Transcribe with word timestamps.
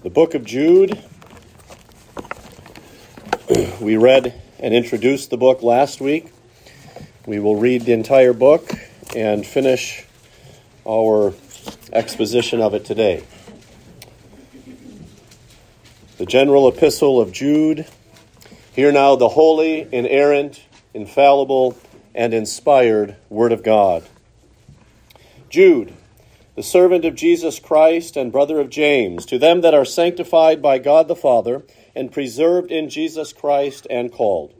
The 0.00 0.10
book 0.10 0.34
of 0.34 0.44
Jude. 0.44 1.02
We 3.80 3.96
read 3.96 4.40
and 4.60 4.72
introduced 4.72 5.30
the 5.30 5.36
book 5.36 5.60
last 5.62 6.00
week. 6.00 6.30
We 7.26 7.40
will 7.40 7.56
read 7.56 7.82
the 7.82 7.94
entire 7.94 8.32
book 8.32 8.70
and 9.16 9.44
finish 9.44 10.04
our 10.86 11.34
exposition 11.92 12.60
of 12.60 12.74
it 12.74 12.84
today. 12.84 13.24
The 16.18 16.26
general 16.26 16.68
epistle 16.68 17.20
of 17.20 17.32
Jude. 17.32 17.84
Hear 18.74 18.92
now 18.92 19.16
the 19.16 19.30
holy, 19.30 19.88
inerrant, 19.90 20.62
infallible, 20.94 21.76
and 22.14 22.32
inspired 22.32 23.16
Word 23.30 23.50
of 23.50 23.64
God. 23.64 24.04
Jude 25.50 25.92
the 26.58 26.64
servant 26.64 27.04
of 27.04 27.14
Jesus 27.14 27.60
Christ 27.60 28.16
and 28.16 28.32
brother 28.32 28.58
of 28.58 28.68
James, 28.68 29.24
to 29.26 29.38
them 29.38 29.60
that 29.60 29.74
are 29.74 29.84
sanctified 29.84 30.60
by 30.60 30.80
God 30.80 31.06
the 31.06 31.14
Father 31.14 31.62
and 31.94 32.10
preserved 32.10 32.72
in 32.72 32.90
Jesus 32.90 33.32
Christ 33.32 33.86
and 33.88 34.10
called. 34.10 34.54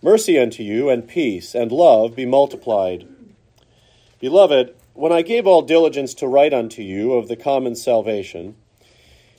Mercy 0.00 0.38
unto 0.38 0.62
you, 0.62 0.88
and 0.88 1.08
peace, 1.08 1.56
and 1.56 1.72
love 1.72 2.14
be 2.14 2.24
multiplied. 2.24 3.08
Beloved, 4.20 4.76
when 4.94 5.10
I 5.10 5.22
gave 5.22 5.44
all 5.44 5.62
diligence 5.62 6.14
to 6.14 6.28
write 6.28 6.54
unto 6.54 6.82
you 6.82 7.14
of 7.14 7.26
the 7.26 7.34
common 7.34 7.74
salvation, 7.74 8.54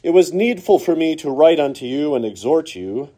it 0.03 0.09
was 0.09 0.34
needful 0.34 0.79
for 0.79 0.98
me 0.98 1.15
to 1.15 1.31
write 1.31 1.61
unto 1.61 1.85
you 1.85 2.13
and 2.13 2.25
exhort 2.25 2.75
you 2.75 3.09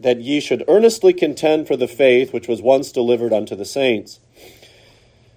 that 0.00 0.20
ye 0.20 0.40
should 0.40 0.64
earnestly 0.66 1.12
contend 1.12 1.68
for 1.68 1.76
the 1.76 1.86
faith 1.86 2.32
which 2.32 2.48
was 2.48 2.60
once 2.60 2.90
delivered 2.90 3.32
unto 3.32 3.54
the 3.54 3.64
saints. 3.64 4.18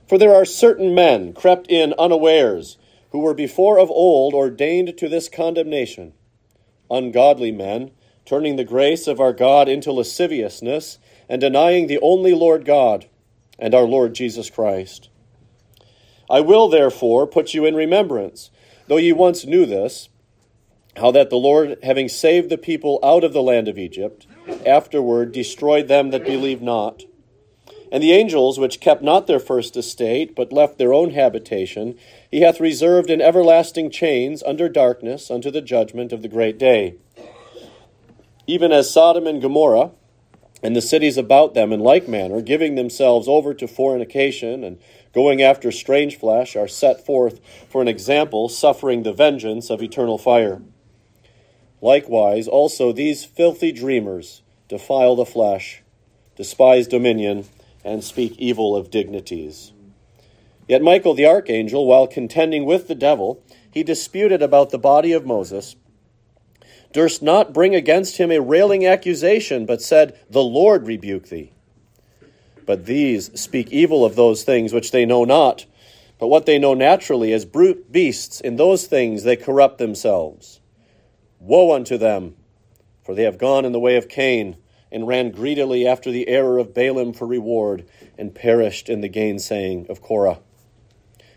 For 0.08 0.18
there 0.18 0.34
are 0.34 0.46
certain 0.46 0.96
men 0.96 1.34
crept 1.34 1.68
in 1.70 1.94
unawares, 2.00 2.78
who 3.12 3.20
were 3.20 3.34
before 3.34 3.78
of 3.78 3.92
old 3.92 4.34
ordained 4.34 4.98
to 4.98 5.10
this 5.10 5.28
condemnation. 5.28 6.14
Ungodly 6.90 7.52
men, 7.52 7.92
turning 8.26 8.56
the 8.56 8.64
grace 8.64 9.08
of 9.08 9.20
our 9.20 9.34
God 9.34 9.68
into 9.68 9.92
lasciviousness, 9.92 10.98
and 11.28 11.42
denying 11.42 11.88
the 11.88 12.00
only 12.02 12.34
Lord 12.34 12.64
God 12.64 13.08
and 13.60 13.74
our 13.74 13.84
Lord 13.84 14.14
Jesus 14.14 14.50
Christ. 14.50 15.10
I 16.30 16.42
will 16.42 16.70
therefore 16.70 17.28
put 17.28 17.54
you 17.54 17.66
in 17.66 17.76
remembrance, 17.76 18.50
though 18.88 18.98
ye 18.98 19.12
once 19.12 19.46
knew 19.46 19.66
this, 19.66 20.10
how 20.96 21.12
that 21.12 21.30
the 21.30 21.38
Lord, 21.38 21.78
having 21.84 22.10
saved 22.10 22.50
the 22.50 22.58
people 22.58 23.00
out 23.04 23.24
of 23.24 23.34
the 23.34 23.42
land 23.42 23.68
of 23.68 23.78
Egypt, 23.78 24.26
afterward 24.66 25.32
destroyed 25.32 25.88
them 25.88 26.12
that 26.12 26.26
believed 26.26 26.62
not 26.62 27.04
and 27.92 28.04
the 28.04 28.12
angels 28.12 28.60
which 28.60 28.80
kept 28.80 29.02
not 29.02 29.28
their 29.28 29.40
first 29.40 29.78
estate, 29.78 30.36
but 30.36 30.54
left 30.54 30.78
their 30.78 30.94
own 30.94 31.12
habitation, 31.12 31.98
he 32.30 32.42
hath 32.42 32.60
reserved 32.60 33.10
in 33.10 33.22
everlasting 33.22 33.90
chains 33.90 34.44
under 34.44 34.68
darkness 34.68 35.32
unto 35.32 35.50
the 35.50 35.62
judgment 35.62 36.12
of 36.12 36.22
the 36.22 36.28
great 36.28 36.58
day. 36.58 36.96
Even 38.46 38.72
as 38.72 38.92
Sodom 38.92 39.28
and 39.28 39.42
Gomorrah, 39.42 39.92
and 40.64 40.76
the 40.76 40.82
cities 40.82 41.18
about 41.18 41.54
them 41.54 41.72
in 41.72 41.80
like 41.80 42.08
manner, 42.08 42.42
giving 42.42 42.76
themselves 42.76 43.28
over 43.28 43.54
to 43.54 43.68
fornication 43.68 44.64
and 44.64 44.80
going 45.14 45.42
after 45.42 45.72
strange 45.72 46.18
flesh, 46.18 46.56
are 46.56 46.68
set 46.68 47.06
forth 47.06 47.40
for 47.70 47.82
an 47.82 47.88
example, 47.88 48.50
suffering 48.50 49.04
the 49.04 49.14
vengeance 49.14 49.70
of 49.70 49.82
eternal 49.82 50.18
fire. 50.18 50.62
Likewise, 51.82 52.48
also 52.48 52.92
these 52.92 53.24
filthy 53.24 53.72
dreamers 53.72 54.42
defile 54.68 55.16
the 55.16 55.26
flesh, 55.26 55.84
despise 56.36 56.88
dominion, 56.88 57.46
and 57.88 58.04
speak 58.04 58.36
evil 58.38 58.76
of 58.76 58.92
dignities. 58.92 59.72
Yet 60.68 60.82
Michael 60.82 61.14
the 61.14 61.26
archangel, 61.26 61.86
while 61.86 62.06
contending 62.06 62.66
with 62.66 62.88
the 62.88 62.96
devil, 62.96 63.42
he 63.72 63.82
disputed 63.84 64.42
about 64.42 64.72
the 64.72 64.78
body 64.78 65.14
of 65.14 65.26
Moses, 65.26 65.78
durst 66.92 67.22
not 67.22 67.54
bring 67.54 67.74
against 67.74 68.18
him 68.18 68.30
a 68.30 68.42
railing 68.42 68.86
accusation, 68.86 69.66
but 69.66 69.82
said, 69.82 70.20
The 70.30 70.44
Lord 70.44 70.86
rebuke 70.86 71.30
thee. 71.30 71.54
But 72.66 72.86
these 72.86 73.40
speak 73.40 73.72
evil 73.72 74.04
of 74.04 74.18
those 74.18 74.44
things 74.44 74.74
which 74.74 74.92
they 74.92 75.06
know 75.06 75.24
not, 75.24 75.66
but 76.20 76.28
what 76.28 76.46
they 76.46 76.60
know 76.60 76.74
naturally 76.74 77.32
as 77.32 77.46
brute 77.46 77.90
beasts, 77.92 78.42
in 78.42 78.58
those 78.58 78.86
things 78.86 79.24
they 79.24 79.38
corrupt 79.38 79.78
themselves. 79.78 80.60
Woe 81.40 81.74
unto 81.74 81.98
them, 81.98 82.36
for 83.06 83.16
they 83.16 83.24
have 83.24 83.38
gone 83.38 83.64
in 83.64 83.72
the 83.72 83.80
way 83.80 83.96
of 83.96 84.10
Cain 84.10 84.58
and 84.92 85.08
ran 85.08 85.32
greedily 85.32 85.88
after 85.88 86.12
the 86.12 86.28
error 86.28 86.58
of 86.58 86.74
Balaam 86.74 87.14
for 87.14 87.28
reward, 87.28 87.86
and 88.18 88.34
perished 88.34 88.90
in 88.90 89.02
the 89.02 89.10
gainsaying 89.10 89.90
of 89.90 90.02
Korah. 90.02 90.40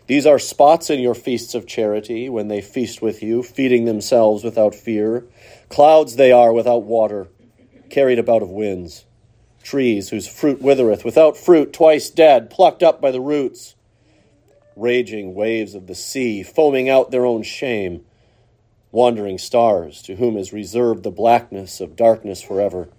These 0.07 0.25
are 0.25 0.39
spots 0.39 0.89
in 0.89 0.99
your 0.99 1.15
feasts 1.15 1.55
of 1.55 1.67
charity, 1.67 2.29
when 2.29 2.47
they 2.47 2.61
feast 2.61 3.01
with 3.01 3.21
you, 3.21 3.43
feeding 3.43 3.85
themselves 3.85 4.43
without 4.43 4.75
fear. 4.75 5.25
Clouds 5.69 6.15
they 6.15 6.31
are 6.31 6.51
without 6.51 6.83
water, 6.83 7.27
carried 7.89 8.19
about 8.19 8.41
of 8.41 8.49
winds. 8.49 9.05
Trees 9.63 10.09
whose 10.09 10.27
fruit 10.27 10.61
withereth, 10.61 11.05
without 11.05 11.37
fruit, 11.37 11.71
twice 11.71 12.09
dead, 12.09 12.49
plucked 12.49 12.81
up 12.81 12.99
by 12.99 13.11
the 13.11 13.21
roots. 13.21 13.75
Raging 14.75 15.35
waves 15.35 15.75
of 15.75 15.87
the 15.87 15.95
sea, 15.95 16.41
foaming 16.41 16.89
out 16.89 17.11
their 17.11 17.25
own 17.25 17.43
shame. 17.43 18.03
Wandering 18.91 19.37
stars, 19.37 20.01
to 20.01 20.15
whom 20.15 20.35
is 20.35 20.51
reserved 20.51 21.03
the 21.03 21.11
blackness 21.11 21.79
of 21.79 21.95
darkness 21.95 22.41
forever 22.41 22.89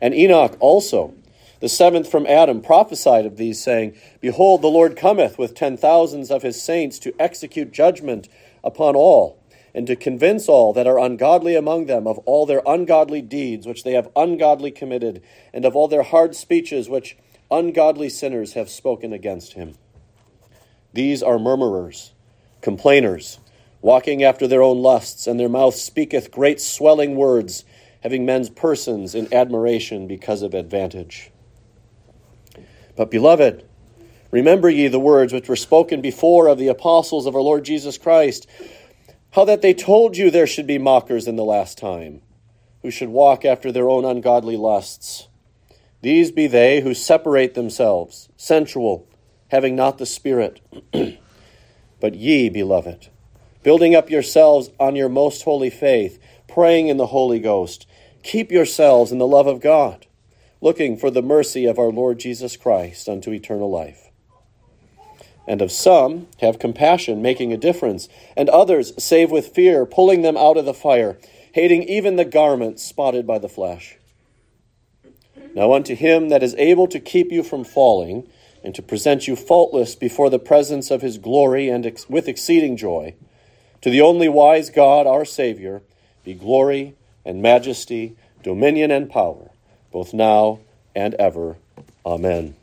and 0.00 0.14
Enoch 0.14 0.56
also, 0.60 1.14
the 1.60 1.68
seventh 1.68 2.10
from 2.10 2.26
Adam, 2.26 2.60
prophesied 2.60 3.24
of 3.26 3.36
these, 3.36 3.62
saying, 3.62 3.96
Behold, 4.20 4.62
the 4.62 4.68
Lord 4.68 4.96
cometh 4.96 5.38
with 5.38 5.54
ten 5.54 5.76
thousands 5.76 6.30
of 6.30 6.42
his 6.42 6.62
saints 6.62 6.98
to 7.00 7.14
execute 7.18 7.72
judgment 7.72 8.28
upon 8.62 8.94
all, 8.94 9.42
and 9.74 9.86
to 9.86 9.96
convince 9.96 10.48
all 10.48 10.72
that 10.72 10.86
are 10.86 10.98
ungodly 10.98 11.54
among 11.54 11.86
them 11.86 12.06
of 12.06 12.18
all 12.20 12.46
their 12.46 12.62
ungodly 12.66 13.22
deeds 13.22 13.66
which 13.66 13.84
they 13.84 13.92
have 13.92 14.10
ungodly 14.14 14.70
committed, 14.70 15.22
and 15.52 15.64
of 15.64 15.74
all 15.74 15.88
their 15.88 16.02
hard 16.02 16.36
speeches 16.36 16.88
which 16.88 17.16
ungodly 17.50 18.08
sinners 18.08 18.52
have 18.52 18.68
spoken 18.68 19.12
against 19.12 19.54
him. 19.54 19.76
These 20.92 21.22
are 21.22 21.38
murmurers, 21.38 22.12
complainers, 22.60 23.38
walking 23.80 24.22
after 24.22 24.46
their 24.46 24.62
own 24.62 24.78
lusts, 24.78 25.26
and 25.26 25.38
their 25.38 25.48
mouth 25.48 25.74
speaketh 25.74 26.30
great 26.30 26.60
swelling 26.60 27.16
words 27.16 27.64
having 28.02 28.24
men's 28.24 28.50
persons 28.50 29.14
in 29.14 29.32
admiration 29.32 30.06
because 30.06 30.42
of 30.42 30.54
advantage. 30.54 31.30
But, 32.96 33.10
beloved, 33.10 33.64
remember 34.30 34.70
ye 34.70 34.88
the 34.88 34.98
words 34.98 35.32
which 35.32 35.48
were 35.48 35.56
spoken 35.56 36.00
before 36.00 36.48
of 36.48 36.58
the 36.58 36.68
apostles 36.68 37.26
of 37.26 37.34
our 37.34 37.42
Lord 37.42 37.64
Jesus 37.64 37.98
Christ, 37.98 38.46
how 39.32 39.44
that 39.44 39.62
they 39.62 39.74
told 39.74 40.16
you 40.16 40.30
there 40.30 40.46
should 40.46 40.66
be 40.66 40.78
mockers 40.78 41.26
in 41.26 41.36
the 41.36 41.44
last 41.44 41.78
time, 41.78 42.22
who 42.82 42.90
should 42.90 43.08
walk 43.08 43.44
after 43.44 43.70
their 43.70 43.88
own 43.88 44.04
ungodly 44.04 44.56
lusts. 44.56 45.28
These 46.02 46.30
be 46.30 46.46
they 46.46 46.80
who 46.80 46.94
separate 46.94 47.54
themselves, 47.54 48.28
sensual, 48.36 49.08
having 49.48 49.76
not 49.76 49.98
the 49.98 50.06
Spirit. 50.06 50.60
but 52.00 52.14
ye, 52.14 52.48
beloved, 52.48 53.08
building 53.62 53.94
up 53.94 54.10
yourselves 54.10 54.70
on 54.78 54.96
your 54.96 55.08
most 55.08 55.42
holy 55.42 55.70
faith, 55.70 56.18
praying 56.56 56.88
in 56.88 56.96
the 56.96 57.08
Holy 57.08 57.38
Ghost, 57.38 57.86
Keep 58.22 58.50
yourselves 58.50 59.12
in 59.12 59.18
the 59.18 59.26
love 59.26 59.46
of 59.46 59.60
God, 59.60 60.06
looking 60.62 60.96
for 60.96 61.10
the 61.10 61.20
mercy 61.20 61.66
of 61.66 61.78
our 61.78 61.90
Lord 61.90 62.18
Jesus 62.18 62.56
Christ 62.56 63.10
unto 63.10 63.30
eternal 63.30 63.70
life. 63.70 64.08
And 65.46 65.60
of 65.60 65.70
some 65.70 66.28
have 66.40 66.58
compassion, 66.58 67.20
making 67.20 67.52
a 67.52 67.58
difference, 67.58 68.08
and 68.38 68.48
others 68.48 68.94
save 68.96 69.30
with 69.30 69.48
fear, 69.48 69.84
pulling 69.84 70.22
them 70.22 70.38
out 70.38 70.56
of 70.56 70.64
the 70.64 70.72
fire, 70.72 71.18
hating 71.52 71.82
even 71.82 72.16
the 72.16 72.24
garment 72.24 72.80
spotted 72.80 73.26
by 73.26 73.38
the 73.38 73.50
flesh. 73.50 73.98
Now 75.54 75.74
unto 75.74 75.94
him 75.94 76.30
that 76.30 76.42
is 76.42 76.54
able 76.54 76.86
to 76.86 77.00
keep 77.00 77.30
you 77.30 77.42
from 77.42 77.64
falling, 77.64 78.26
and 78.64 78.74
to 78.74 78.80
present 78.80 79.28
you 79.28 79.36
faultless 79.36 79.94
before 79.94 80.30
the 80.30 80.38
presence 80.38 80.90
of 80.90 81.02
his 81.02 81.18
glory 81.18 81.68
and 81.68 81.84
ex- 81.84 82.08
with 82.08 82.26
exceeding 82.26 82.78
joy, 82.78 83.14
to 83.82 83.90
the 83.90 84.00
only 84.00 84.30
wise 84.30 84.70
God, 84.70 85.06
our 85.06 85.26
Savior, 85.26 85.82
be 86.26 86.34
glory 86.34 86.94
and 87.24 87.40
majesty, 87.40 88.16
dominion 88.42 88.90
and 88.90 89.08
power, 89.08 89.48
both 89.92 90.12
now 90.12 90.58
and 90.92 91.14
ever. 91.14 91.56
Amen. 92.04 92.56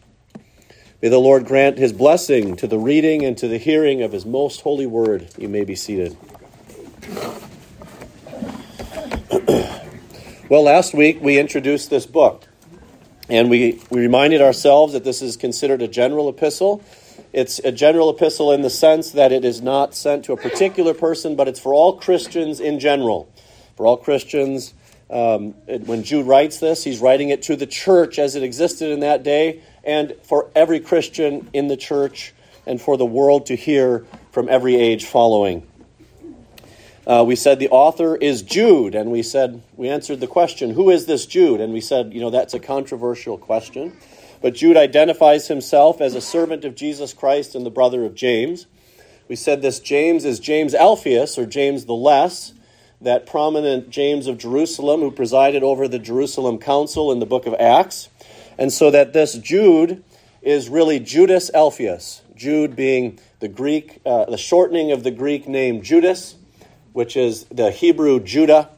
May 1.02 1.08
the 1.08 1.18
Lord 1.18 1.46
grant 1.46 1.78
his 1.78 1.94
blessing 1.94 2.58
to 2.58 2.68
the 2.68 2.78
reading 2.78 3.24
and 3.24 3.38
to 3.38 3.48
the 3.48 3.58
hearing 3.58 4.02
of 4.02 4.12
his 4.12 4.26
most 4.26 4.60
holy 4.62 4.86
word. 4.86 5.30
You 5.38 5.48
may 5.48 5.64
be 5.64 5.76
seated. 5.76 6.18
well, 10.50 10.64
last 10.64 10.94
week 10.94 11.20
we 11.22 11.40
introduced 11.40 11.90
this 11.90 12.06
book, 12.06 12.46
and 13.30 13.50
we, 13.50 13.82
we 13.90 14.02
reminded 14.02 14.42
ourselves 14.42 14.92
that 14.92 15.06
this 15.06 15.22
is 15.22 15.38
considered 15.38 15.82
a 15.82 15.88
general 15.88 16.28
epistle. 16.28 16.84
It's 17.32 17.60
a 17.60 17.72
general 17.72 18.10
epistle 18.10 18.52
in 18.52 18.62
the 18.62 18.70
sense 18.70 19.12
that 19.12 19.32
it 19.32 19.46
is 19.46 19.62
not 19.62 19.96
sent 19.96 20.26
to 20.26 20.34
a 20.34 20.38
particular 20.38 20.94
person, 20.94 21.38
but 21.38 21.48
it's 21.48 21.62
for 21.62 21.74
all 21.74 21.96
Christians 21.96 22.60
in 22.60 22.78
general 22.82 23.33
for 23.76 23.86
all 23.86 23.98
Christians. 23.98 24.74
Um, 25.10 25.52
when 25.86 26.04
Jude 26.04 26.26
writes 26.26 26.60
this, 26.60 26.84
he's 26.84 27.00
writing 27.00 27.30
it 27.30 27.44
to 27.44 27.56
the 27.56 27.68
church 27.68 28.18
as 28.18 28.36
it 28.36 28.44
existed 28.44 28.90
in 28.90 29.02
that 29.02 29.24
day, 29.24 29.62
and 29.84 30.16
for 30.24 30.50
every 30.56 30.80
Christian 30.80 31.50
in 31.54 31.68
the 31.68 31.78
church, 31.78 32.34
and 32.66 32.82
for 32.82 32.98
the 32.98 33.06
world 33.06 33.48
to 33.48 33.56
hear 33.56 34.06
from 34.32 34.50
every 34.50 34.76
age 34.76 35.06
following. 35.06 35.68
Uh, 37.06 37.24
we 37.28 37.36
said 37.36 37.60
the 37.60 37.70
author 37.70 38.16
is 38.16 38.42
Jude, 38.42 38.96
and 38.96 39.12
we 39.12 39.22
said, 39.22 39.62
we 39.76 39.90
answered 39.90 40.22
the 40.22 40.28
question, 40.28 40.70
who 40.70 40.90
is 40.90 41.06
this 41.06 41.26
Jude? 41.26 41.60
And 41.60 41.74
we 41.74 41.82
said, 41.82 42.14
you 42.14 42.22
know, 42.22 42.30
that's 42.30 42.54
a 42.54 42.60
controversial 42.60 43.38
question. 43.38 43.98
But 44.42 44.56
Jude 44.56 44.78
identifies 44.78 45.48
himself 45.48 46.00
as 46.00 46.16
a 46.16 46.22
servant 46.22 46.64
of 46.64 46.76
Jesus 46.76 47.14
Christ 47.14 47.56
and 47.56 47.66
the 47.66 47.70
brother 47.70 48.06
of 48.06 48.16
James. 48.16 48.68
We 49.28 49.36
said 49.36 49.62
this 49.62 49.80
James 49.80 50.24
is 50.26 50.40
James 50.40 50.74
Alphaeus, 50.74 51.38
or 51.38 51.46
James 51.46 51.86
the 51.86 51.94
Less, 51.94 52.54
that 53.04 53.26
prominent 53.26 53.90
James 53.90 54.28
of 54.28 54.38
Jerusalem 54.38 55.02
who 55.02 55.12
presided 55.12 55.62
over 55.62 55.88
the 55.88 56.00
Jerusalem 56.00 56.58
Council 56.58 57.12
in 57.12 57.20
the 57.20 57.26
book 57.26 57.46
of 57.46 57.54
Acts. 57.60 58.10
And 58.58 58.72
so 58.72 58.90
that 58.92 59.14
this 59.14 59.34
Jude 59.34 60.04
is 60.42 60.70
really 60.70 61.00
Judas 61.00 61.52
Alphaeus, 61.54 62.22
Jude 62.36 62.76
being 62.76 63.20
the 63.40 63.48
Greek, 63.48 64.00
uh, 64.06 64.26
the 64.26 64.38
shortening 64.38 64.92
of 64.92 65.04
the 65.04 65.12
Greek 65.12 65.48
name 65.48 65.82
Judas, 65.82 66.36
which 66.94 67.18
is 67.18 67.46
the 67.46 67.72
Hebrew 67.72 68.20
Judah. 68.20 68.70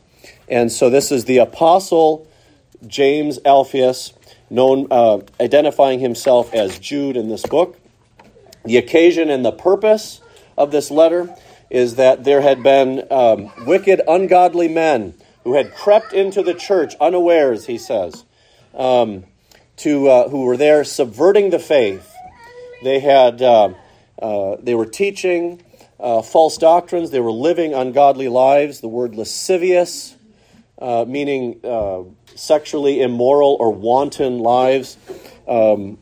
And 0.48 0.72
so 0.72 0.90
this 0.90 1.12
is 1.12 1.26
the 1.26 1.38
apostle 1.38 2.28
James 2.88 3.40
Alphaeus, 3.46 4.14
known, 4.50 4.88
uh, 4.92 5.20
identifying 5.40 6.00
himself 6.00 6.54
as 6.54 6.80
Jude 6.80 7.18
in 7.18 7.30
this 7.30 7.44
book. 7.44 7.80
The 8.64 8.78
occasion 8.78 9.30
and 9.30 9.46
the 9.46 9.52
purpose 9.52 10.22
of 10.58 10.72
this 10.72 10.90
letter 10.90 11.36
is 11.70 11.96
that 11.96 12.24
there 12.24 12.42
had 12.42 12.64
been 12.64 13.06
um, 13.12 13.52
wicked, 13.66 14.02
ungodly 14.08 14.68
men 14.68 15.14
who 15.44 15.56
had 15.56 15.74
crept 15.74 16.14
into 16.14 16.42
the 16.42 16.54
church 16.54 16.96
unawares, 17.00 17.66
he 17.66 17.78
says, 17.78 18.26
um, 18.74 19.24
to, 19.78 20.08
uh, 20.10 20.30
who 20.30 20.46
were 20.46 20.58
there 20.58 20.84
subverting 20.84 21.50
the 21.50 21.60
faith. 21.60 22.14
They, 22.84 23.00
had, 23.00 23.42
uh, 23.42 23.74
uh, 24.22 24.58
they 24.60 24.76
were 24.76 24.86
teaching 24.86 25.62
uh, 26.00 26.22
false 26.22 26.58
doctrines, 26.58 27.12
they 27.12 27.20
were 27.20 27.32
living 27.32 27.74
ungodly 27.74 28.28
lives. 28.28 28.82
The 28.82 28.88
word 28.88 29.16
lascivious, 29.16 30.16
uh, 30.80 31.06
meaning 31.08 31.60
uh, 31.64 32.04
sexually 32.36 33.02
immoral 33.02 33.58
or 33.60 33.72
wanton 33.72 34.40
lives. 34.40 34.98
Um, 35.48 35.98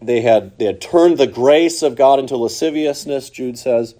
they 0.00 0.22
had, 0.22 0.58
they 0.58 0.64
had 0.64 0.80
turned 0.80 1.18
the 1.18 1.26
grace 1.26 1.82
of 1.82 1.94
God 1.94 2.18
into 2.18 2.36
lasciviousness, 2.36 3.30
Jude 3.30 3.58
says. 3.58 3.94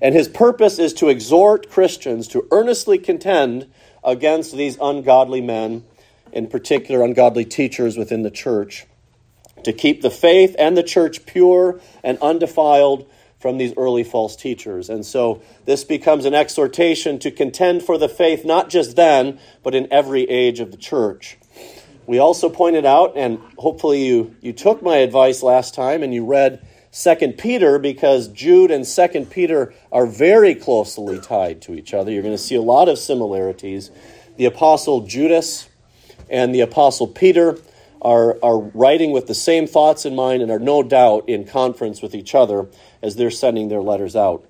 And 0.00 0.14
his 0.14 0.28
purpose 0.28 0.78
is 0.78 0.92
to 0.94 1.08
exhort 1.08 1.70
Christians 1.70 2.28
to 2.28 2.46
earnestly 2.50 2.98
contend 2.98 3.70
against 4.04 4.56
these 4.56 4.78
ungodly 4.80 5.40
men, 5.40 5.84
in 6.32 6.46
particular, 6.48 7.04
ungodly 7.04 7.44
teachers 7.44 7.96
within 7.96 8.22
the 8.22 8.30
church, 8.30 8.86
to 9.64 9.72
keep 9.72 10.02
the 10.02 10.10
faith 10.10 10.54
and 10.58 10.76
the 10.76 10.82
church 10.82 11.26
pure 11.26 11.80
and 12.04 12.18
undefiled 12.18 13.10
from 13.38 13.58
these 13.58 13.74
early 13.76 14.04
false 14.04 14.36
teachers. 14.36 14.88
And 14.88 15.04
so 15.04 15.42
this 15.66 15.84
becomes 15.84 16.24
an 16.24 16.34
exhortation 16.34 17.18
to 17.20 17.30
contend 17.30 17.82
for 17.82 17.98
the 17.98 18.08
faith, 18.08 18.44
not 18.44 18.70
just 18.70 18.96
then, 18.96 19.38
but 19.62 19.74
in 19.74 19.88
every 19.92 20.22
age 20.28 20.60
of 20.60 20.70
the 20.70 20.76
church. 20.76 21.38
We 22.06 22.18
also 22.18 22.48
pointed 22.48 22.86
out, 22.86 23.14
and 23.16 23.38
hopefully 23.58 24.06
you, 24.06 24.36
you 24.40 24.52
took 24.52 24.82
my 24.82 24.98
advice 24.98 25.42
last 25.42 25.74
time 25.74 26.02
and 26.02 26.14
you 26.14 26.24
read 26.24 26.64
Second 26.90 27.38
Peter 27.38 27.78
because 27.78 28.28
Jude 28.28 28.70
and 28.70 28.86
Second 28.86 29.30
Peter 29.30 29.74
are 29.92 30.06
very 30.06 30.54
closely 30.54 31.20
tied 31.20 31.60
to 31.62 31.74
each 31.74 31.92
other. 31.92 32.10
You're 32.10 32.22
going 32.22 32.34
to 32.34 32.42
see 32.42 32.54
a 32.54 32.62
lot 32.62 32.88
of 32.88 32.98
similarities. 32.98 33.90
The 34.36 34.46
apostle 34.46 35.02
Judas 35.02 35.68
and 36.30 36.54
the 36.54 36.60
apostle 36.60 37.06
Peter 37.06 37.58
are, 38.02 38.38
are 38.42 38.58
writing 38.58 39.12
with 39.12 39.26
the 39.26 39.34
same 39.34 39.66
thoughts 39.66 40.04
in 40.04 40.14
mind 40.14 40.42
and 40.42 40.50
are 40.50 40.58
no 40.58 40.82
doubt 40.82 41.28
in 41.28 41.44
conference 41.44 42.02
with 42.02 42.14
each 42.14 42.34
other 42.34 42.68
as 43.02 43.16
they're 43.16 43.30
sending 43.30 43.68
their 43.68 43.82
letters 43.82 44.14
out. 44.14 44.44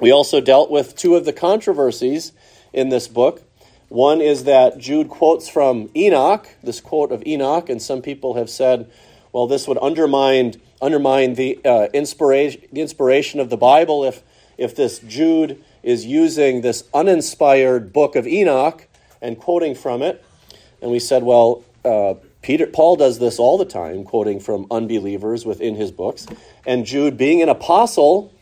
We 0.00 0.10
also 0.10 0.40
dealt 0.40 0.70
with 0.70 0.96
two 0.96 1.14
of 1.14 1.24
the 1.24 1.32
controversies 1.32 2.32
in 2.72 2.88
this 2.88 3.08
book. 3.08 3.42
One 3.88 4.20
is 4.20 4.44
that 4.44 4.78
Jude 4.78 5.08
quotes 5.08 5.48
from 5.48 5.88
Enoch, 5.94 6.48
this 6.62 6.80
quote 6.80 7.12
of 7.12 7.24
Enoch, 7.26 7.68
and 7.68 7.80
some 7.80 8.02
people 8.02 8.34
have 8.34 8.50
said, 8.50 8.90
well, 9.32 9.46
this 9.46 9.68
would 9.68 9.78
undermine 9.80 10.60
undermine 10.80 11.34
the 11.34 11.58
uh, 11.64 11.88
inspiration 11.92 12.62
the 12.72 12.80
inspiration 12.80 13.40
of 13.40 13.50
the 13.50 13.56
Bible 13.56 14.04
if 14.04 14.22
if 14.58 14.74
this 14.74 14.98
Jude 15.00 15.62
is 15.82 16.06
using 16.06 16.60
this 16.60 16.84
uninspired 16.94 17.92
book 17.92 18.16
of 18.16 18.26
Enoch 18.26 18.86
and 19.20 19.38
quoting 19.38 19.74
from 19.74 20.02
it. 20.02 20.24
And 20.80 20.90
we 20.90 20.98
said, 20.98 21.22
well, 21.22 21.64
uh, 21.84 22.14
Peter 22.42 22.66
Paul 22.66 22.96
does 22.96 23.18
this 23.18 23.38
all 23.38 23.58
the 23.58 23.64
time, 23.64 24.04
quoting 24.04 24.38
from 24.38 24.66
unbelievers 24.70 25.46
within 25.46 25.76
his 25.76 25.90
books. 25.90 26.26
And 26.66 26.84
Jude, 26.84 27.16
being 27.16 27.42
an 27.42 27.48
apostle, 27.48 28.34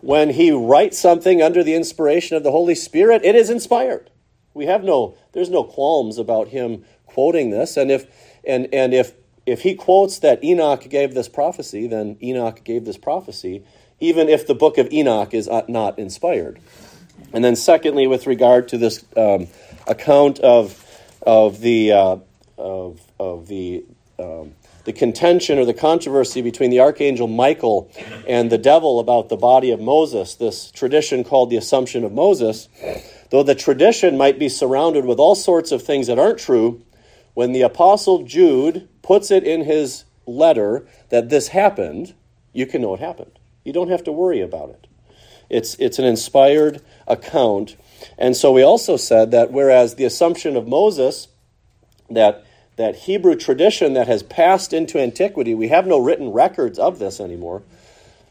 when 0.00 0.30
he 0.30 0.50
writes 0.52 0.98
something 0.98 1.42
under 1.42 1.64
the 1.64 1.74
inspiration 1.74 2.36
of 2.36 2.44
the 2.44 2.52
Holy 2.52 2.74
Spirit, 2.74 3.24
it 3.24 3.34
is 3.34 3.50
inspired. 3.50 4.10
We 4.54 4.66
have 4.66 4.82
no 4.84 5.16
there's 5.32 5.50
no 5.50 5.64
qualms 5.64 6.18
about 6.18 6.48
him 6.48 6.84
quoting 7.06 7.50
this. 7.50 7.76
And 7.76 7.90
if 7.90 8.06
and 8.44 8.68
and 8.72 8.94
if 8.94 9.12
if 9.48 9.62
he 9.62 9.74
quotes 9.74 10.18
that 10.18 10.44
Enoch 10.44 10.88
gave 10.88 11.14
this 11.14 11.28
prophecy, 11.28 11.86
then 11.86 12.16
Enoch 12.22 12.62
gave 12.64 12.84
this 12.84 12.98
prophecy, 12.98 13.64
even 13.98 14.28
if 14.28 14.46
the 14.46 14.54
book 14.54 14.78
of 14.78 14.92
Enoch 14.92 15.32
is 15.32 15.48
not 15.68 15.98
inspired. 15.98 16.60
And 17.32 17.42
then, 17.42 17.56
secondly, 17.56 18.06
with 18.06 18.26
regard 18.26 18.68
to 18.68 18.78
this 18.78 19.04
um, 19.16 19.48
account 19.86 20.38
of 20.40 20.84
of 21.22 21.60
the 21.60 21.92
uh, 21.92 22.16
of 22.56 23.00
of 23.18 23.48
the 23.48 23.84
um, 24.18 24.54
the 24.84 24.92
contention 24.92 25.58
or 25.58 25.64
the 25.64 25.74
controversy 25.74 26.42
between 26.42 26.70
the 26.70 26.80
archangel 26.80 27.26
Michael 27.26 27.90
and 28.26 28.50
the 28.50 28.58
devil 28.58 29.00
about 29.00 29.28
the 29.28 29.36
body 29.36 29.70
of 29.70 29.80
Moses, 29.80 30.34
this 30.34 30.70
tradition 30.70 31.24
called 31.24 31.50
the 31.50 31.56
Assumption 31.56 32.04
of 32.04 32.12
Moses, 32.12 32.68
though 33.30 33.42
the 33.42 33.54
tradition 33.54 34.16
might 34.16 34.38
be 34.38 34.48
surrounded 34.48 35.04
with 35.04 35.18
all 35.18 35.34
sorts 35.34 35.72
of 35.72 35.82
things 35.82 36.06
that 36.06 36.18
aren't 36.18 36.38
true, 36.38 36.82
when 37.34 37.52
the 37.52 37.62
apostle 37.62 38.22
Jude 38.22 38.88
puts 39.08 39.30
it 39.30 39.42
in 39.42 39.64
his 39.64 40.04
letter 40.26 40.86
that 41.08 41.30
this 41.30 41.48
happened, 41.48 42.12
you 42.52 42.66
can 42.66 42.82
know 42.82 42.92
it 42.92 43.00
happened. 43.00 43.38
You 43.64 43.72
don't 43.72 43.88
have 43.88 44.04
to 44.04 44.12
worry 44.12 44.42
about 44.42 44.68
it. 44.68 44.86
It's, 45.48 45.76
it's 45.76 45.98
an 45.98 46.04
inspired 46.04 46.82
account. 47.06 47.76
And 48.18 48.36
so 48.36 48.52
we 48.52 48.62
also 48.62 48.98
said 48.98 49.30
that 49.30 49.50
whereas 49.50 49.94
the 49.94 50.04
assumption 50.04 50.58
of 50.58 50.68
Moses, 50.68 51.28
that, 52.10 52.44
that 52.76 52.96
Hebrew 52.96 53.34
tradition 53.34 53.94
that 53.94 54.08
has 54.08 54.22
passed 54.22 54.74
into 54.74 54.98
antiquity, 54.98 55.54
we 55.54 55.68
have 55.68 55.86
no 55.86 55.98
written 55.98 56.28
records 56.28 56.78
of 56.78 56.98
this 56.98 57.18
anymore. 57.18 57.62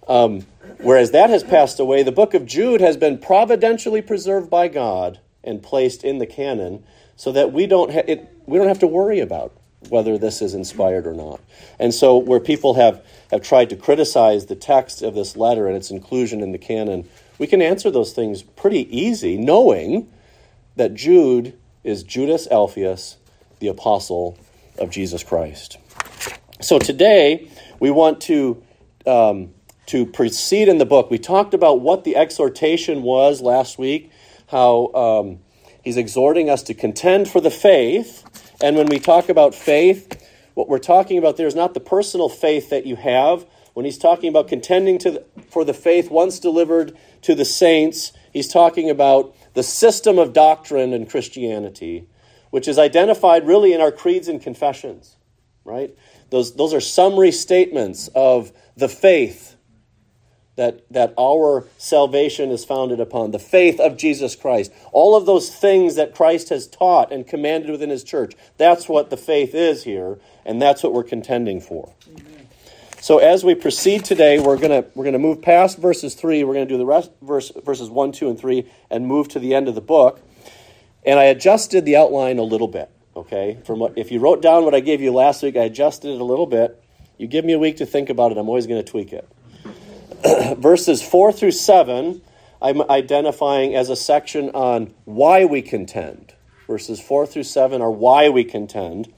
Um, 0.08 0.46
whereas 0.78 1.10
that 1.10 1.32
has 1.32 1.44
passed 1.44 1.80
away, 1.80 2.04
the 2.04 2.12
book 2.12 2.36
of 2.36 2.46
Jude 2.46 2.82
has 2.82 2.98
been 2.98 3.18
providentially 3.18 4.04
preserved 4.04 4.52
by 4.52 4.68
God 4.68 5.20
and 5.44 5.64
placed 5.64 6.04
in 6.04 6.20
the 6.20 6.28
canon 6.28 6.84
so 7.16 7.32
that 7.32 7.52
we 7.52 7.66
don't, 7.66 7.92
ha- 7.92 8.06
it, 8.08 8.32
we 8.46 8.60
don't 8.60 8.68
have 8.68 8.80
to 8.82 8.88
worry 8.88 9.20
about 9.20 9.57
whether 9.90 10.18
this 10.18 10.42
is 10.42 10.54
inspired 10.54 11.06
or 11.06 11.14
not. 11.14 11.40
And 11.80 11.94
so, 11.94 12.18
where 12.18 12.40
people 12.40 12.74
have, 12.76 13.06
have 13.32 13.42
tried 13.42 13.70
to 13.70 13.76
criticize 13.76 14.48
the 14.48 14.56
text 14.56 15.02
of 15.02 15.16
this 15.16 15.36
letter 15.38 15.68
and 15.68 15.76
its 15.76 15.92
inclusion 15.92 16.42
in 16.42 16.52
the 16.52 16.58
canon, 16.58 17.08
we 17.38 17.48
can 17.48 17.62
answer 17.62 17.92
those 17.92 18.14
things 18.14 18.42
pretty 18.42 18.88
easy, 18.96 19.38
knowing 19.38 20.12
that 20.76 20.94
Jude 20.94 21.58
is 21.84 22.04
Judas 22.04 22.48
Alphaeus, 22.50 23.18
the 23.60 23.68
apostle 23.68 24.38
of 24.78 24.90
Jesus 24.90 25.24
Christ. 25.24 25.78
So 26.60 26.80
today, 26.80 27.50
we 27.80 27.92
want 27.92 28.22
to, 28.22 28.62
um, 29.06 29.54
to 29.88 30.06
proceed 30.06 30.68
in 30.68 30.80
the 30.80 30.86
book. 30.86 31.12
We 31.12 31.20
talked 31.20 31.54
about 31.54 31.82
what 31.82 32.04
the 32.04 32.16
exhortation 32.16 33.04
was 33.04 33.42
last 33.42 33.78
week, 33.78 34.12
how 34.48 34.92
um, 34.94 35.40
he's 35.84 35.98
exhorting 35.98 36.50
us 36.50 36.64
to 36.64 36.74
contend 36.74 37.28
for 37.28 37.40
the 37.40 37.52
faith 37.52 38.27
and 38.62 38.76
when 38.76 38.88
we 38.88 39.00
talk 39.00 39.30
about 39.30 39.54
faith, 39.54 40.28
what 40.54 40.68
we're 40.68 40.80
talking 40.80 41.18
about 41.18 41.38
there 41.38 41.48
is 41.48 41.56
not 41.56 41.74
the 41.74 41.80
personal 41.80 42.30
faith 42.30 42.70
that 42.72 42.86
you 42.86 42.96
have. 42.96 43.46
When 43.74 43.86
he's 43.86 44.00
talking 44.00 44.30
about 44.30 44.48
contending 44.48 44.98
the, 44.98 45.24
for 45.52 45.64
the 45.64 45.74
faith 45.74 46.10
once 46.10 46.40
delivered 46.40 46.98
to 47.22 47.36
the 47.36 47.46
saints, 47.46 48.12
he's 48.34 48.48
talking 48.48 48.90
about 48.90 49.36
the 49.54 49.62
system 49.62 50.18
of 50.18 50.34
doctrine 50.34 50.94
in 50.94 51.06
Christianity, 51.06 52.08
which 52.50 52.68
is 52.68 52.80
identified 52.80 53.46
really 53.46 53.74
in 53.74 53.82
our 53.82 53.92
creeds 53.92 54.28
and 54.28 54.42
confessions, 54.42 55.18
right? 55.64 55.96
Those, 56.32 56.56
those 56.56 56.74
are 56.74 56.82
summary 56.82 57.32
statements 57.32 58.10
of 58.16 58.52
the 58.76 58.90
faith 58.90 59.57
that, 60.58 60.82
that 60.92 61.14
our 61.18 61.66
salvation 61.78 62.52
is 62.52 62.66
founded 62.66 63.00
upon, 63.00 63.32
the 63.32 63.40
faith 63.40 63.80
of 63.80 63.96
Jesus 63.96 64.36
Christ. 64.36 64.74
All 64.92 65.16
of 65.16 65.26
those 65.26 65.54
things 65.54 65.96
that 65.96 66.14
Christ 66.14 66.50
has 66.50 66.68
taught 66.68 67.14
and 67.14 67.26
commanded 67.26 67.72
within 67.72 67.90
his 67.90 68.04
church. 68.04 68.34
That's 68.58 68.90
what 68.90 69.10
the 69.10 69.18
faith 69.18 69.56
is 69.56 69.84
here, 69.84 70.20
and 70.46 70.62
that's 70.62 70.84
what 70.84 70.94
we're 70.94 71.04
contending 71.04 71.62
for. 71.62 71.94
Amen. 72.10 72.48
So 73.00 73.20
as 73.20 73.44
we 73.44 73.54
proceed 73.54 74.04
today, 74.04 74.40
we're 74.40 74.58
going 74.58 74.84
we're 74.96 75.06
gonna 75.06 75.20
move 75.20 75.42
past 75.42 75.78
verses 75.78 76.16
3. 76.16 76.44
We're 76.44 76.56
going 76.56 76.68
to 76.68 76.74
do 76.74 76.80
the 76.80 76.86
rest, 76.86 77.12
verse, 77.22 77.52
verses 77.64 77.90
1, 77.90 78.12
2, 78.12 78.30
and 78.32 78.40
3, 78.40 78.70
and 78.90 79.08
move 79.08 79.28
to 79.30 79.40
the 79.40 79.54
end 79.54 79.68
of 79.68 79.76
the 79.76 79.82
book. 79.82 80.20
And 81.06 81.20
I 81.20 81.26
adjusted 81.26 81.86
the 81.86 81.96
outline 81.96 82.40
a 82.40 82.44
little 82.44 82.68
bit, 82.68 82.90
okay? 83.16 83.60
From 83.64 83.80
what, 83.80 83.98
if 83.98 84.12
you 84.12 84.20
wrote 84.20 84.42
down 84.42 84.66
what 84.66 84.74
I 84.74 84.80
gave 84.80 85.00
you 85.00 85.14
last 85.14 85.44
week, 85.44 85.56
I 85.56 85.64
adjusted 85.66 86.10
it 86.10 86.20
a 86.20 86.24
little 86.24 86.48
bit. 86.48 86.84
You 87.18 87.28
give 87.28 87.46
me 87.46 87.54
a 87.54 87.60
week 87.60 87.78
to 87.78 87.86
think 87.86 88.10
about 88.10 88.32
it, 88.32 88.38
I'm 88.38 88.50
always 88.50 88.68
going 88.68 88.84
to 88.84 88.92
tweak 88.92 89.14
it. 89.14 89.30
Verses 90.56 91.02
4 91.02 91.32
through 91.32 91.52
7 91.52 92.22
I'm 92.62 92.82
identifying 92.90 93.76
as 93.76 93.90
a 93.90 93.96
section 93.96 94.50
on 94.50 94.94
why 95.06 95.46
we 95.46 95.62
contend. 95.62 96.34
Verses 96.66 97.00
4 97.00 97.28
through 97.28 97.44
7 97.44 97.82
are 97.82 97.92
why 97.92 98.30
we 98.30 98.44
contend. 98.44 99.14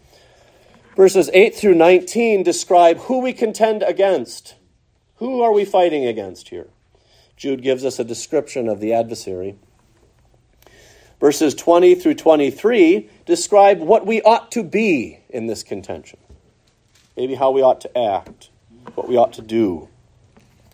Verses 0.95 1.29
8 1.33 1.55
through 1.55 1.75
19 1.75 2.43
describe 2.43 2.97
who 2.99 3.19
we 3.19 3.31
contend 3.31 3.81
against. 3.81 4.55
Who 5.15 5.41
are 5.41 5.53
we 5.53 5.65
fighting 5.65 6.05
against 6.05 6.49
here? 6.49 6.67
Jude 7.37 7.61
gives 7.61 7.85
us 7.85 7.99
a 7.99 8.03
description 8.03 8.67
of 8.67 8.81
the 8.81 8.93
adversary. 8.93 9.55
Verses 11.21 11.55
20 11.55 11.95
through 11.95 12.15
23 12.15 13.09
describe 13.25 13.79
what 13.79 14.05
we 14.05 14.21
ought 14.21 14.51
to 14.51 14.63
be 14.63 15.19
in 15.29 15.47
this 15.47 15.63
contention. 15.63 16.19
Maybe 17.15 17.35
how 17.35 17.51
we 17.51 17.61
ought 17.61 17.81
to 17.81 17.97
act, 17.97 18.49
what 18.95 19.07
we 19.07 19.15
ought 19.15 19.33
to 19.33 19.41
do. 19.41 19.89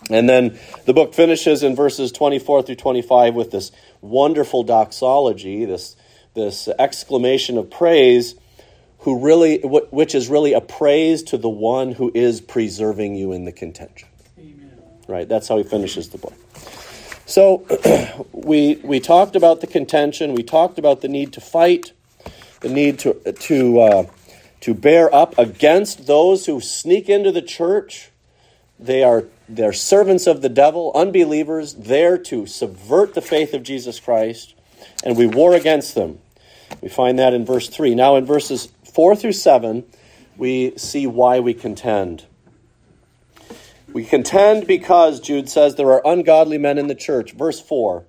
And 0.10 0.30
then 0.30 0.60
the 0.86 0.94
book 0.94 1.14
finishes 1.14 1.64
in 1.64 1.76
verses 1.76 2.12
24 2.12 2.64
through 2.64 2.76
25 2.76 3.34
with 3.34 3.52
this 3.52 3.72
wonderful 4.02 4.64
doxology, 4.64 5.66
this, 5.66 5.96
this 6.36 6.68
exclamation 6.68 7.58
of 7.58 7.72
praise, 7.72 8.36
who 9.00 9.20
really, 9.20 9.60
which 9.60 10.16
is 10.16 10.30
really 10.30 10.54
a 10.54 10.62
praise 10.62 11.24
to 11.24 11.38
the 11.38 11.50
one 11.50 11.92
who 11.92 12.12
is 12.14 12.42
preserving 12.42 13.16
you 13.16 13.32
in 13.32 13.46
the 13.46 13.52
contention. 13.52 14.08
Amen. 14.38 14.80
Right? 15.08 15.28
That's 15.28 15.48
how 15.48 15.58
he 15.58 15.64
finishes 15.64 16.10
the 16.10 16.18
book. 16.18 16.34
So 17.26 17.66
we, 18.32 18.76
we 18.84 19.00
talked 19.00 19.36
about 19.36 19.62
the 19.62 19.68
contention, 19.68 20.34
we 20.34 20.44
talked 20.44 20.78
about 20.78 21.02
the 21.02 21.08
need 21.08 21.34
to 21.34 21.42
fight, 21.42 21.94
the 22.62 22.70
need 22.70 23.00
to, 23.00 23.14
to, 23.32 23.80
uh, 23.80 24.06
to 24.62 24.74
bear 24.74 25.14
up 25.14 25.38
against 25.38 26.06
those 26.06 26.46
who 26.46 26.60
sneak 26.62 27.10
into 27.10 27.32
the 27.32 27.42
church. 27.42 28.12
They 28.80 29.04
are 29.04 29.26
they're 29.48 29.74
servants 29.74 30.28
of 30.28 30.42
the 30.42 30.50
devil, 30.50 30.92
unbelievers, 30.96 31.74
there 31.76 32.18
to 32.18 32.46
subvert 32.46 33.14
the 33.14 33.22
faith 33.22 33.54
of 33.54 33.64
Jesus 33.64 34.00
Christ, 34.00 34.56
and 35.04 35.16
we 35.16 35.28
war 35.28 35.54
against 35.54 35.94
them. 35.94 36.20
We 36.82 36.90
find 36.90 37.20
that 37.20 37.34
in 37.34 37.46
verse 37.46 37.70
3. 37.70 37.96
Now, 37.96 38.16
in 38.16 38.26
verses 38.26 38.70
4 38.94 39.16
through 39.16 39.34
7, 39.34 39.84
we 40.38 40.74
see 40.78 41.08
why 41.08 41.40
we 41.40 41.54
contend. 41.54 42.26
We 43.94 44.04
contend 44.04 44.68
because, 44.68 45.22
Jude 45.22 45.48
says, 45.48 45.76
there 45.76 45.92
are 45.92 46.02
ungodly 46.06 46.58
men 46.58 46.78
in 46.78 46.88
the 46.88 46.96
church. 46.96 47.32
Verse 47.32 47.62
4 47.62 48.06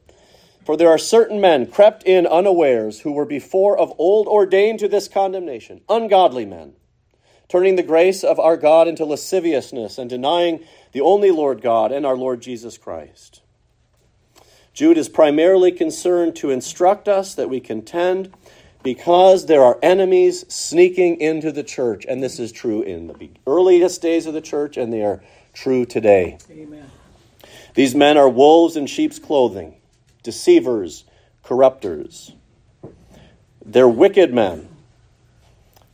For 0.65 0.77
there 0.77 0.89
are 0.89 0.99
certain 0.99 1.41
men 1.41 1.67
crept 1.67 2.03
in 2.05 2.27
unawares 2.27 3.01
who 3.01 3.13
were 3.13 3.25
before 3.25 3.79
of 3.79 3.93
old 3.99 4.27
ordained 4.27 4.81
to 4.81 4.89
this 4.89 5.07
condemnation, 5.07 5.83
ungodly 5.89 6.45
men, 6.45 6.73
turning 7.49 7.77
the 7.77 7.83
grace 7.83 8.25
of 8.25 8.41
our 8.41 8.57
God 8.57 8.89
into 8.89 9.05
lasciviousness 9.05 9.97
and 9.97 10.11
denying 10.11 10.65
the 10.97 11.03
only 11.03 11.31
Lord 11.31 11.61
God 11.61 11.93
and 11.93 12.07
our 12.07 12.17
Lord 12.17 12.41
Jesus 12.41 12.79
Christ. 12.79 13.43
Jude 14.73 14.97
is 14.97 15.11
primarily 15.11 15.71
concerned 15.71 16.37
to 16.37 16.49
instruct 16.49 17.07
us 17.07 17.35
that 17.35 17.51
we 17.51 17.61
contend 17.61 18.33
because 18.83 19.45
there 19.45 19.63
are 19.63 19.79
enemies 19.83 20.47
sneaking 20.49 21.21
into 21.21 21.53
the 21.53 21.63
church, 21.63 22.07
and 22.09 22.23
this 22.23 22.39
is 22.39 22.51
true 22.51 22.81
in 22.81 23.09
the 23.09 23.31
earliest 23.47 24.01
days 24.01 24.25
of 24.25 24.33
the 24.33 24.41
church, 24.41 24.79
and 24.79 24.91
they 24.91 25.03
are 25.03 25.23
true 25.53 25.85
today. 25.85 26.39
Amen. 26.51 26.91
These 27.75 27.95
men 27.95 28.17
are 28.17 28.31
wolves 28.31 28.75
in 28.75 28.87
sheep's 28.87 29.19
clothing, 29.19 29.77
deceivers, 30.23 31.05
corrupters. 31.43 32.33
They're 33.63 33.87
wicked 33.87 34.33
men. 34.33 34.67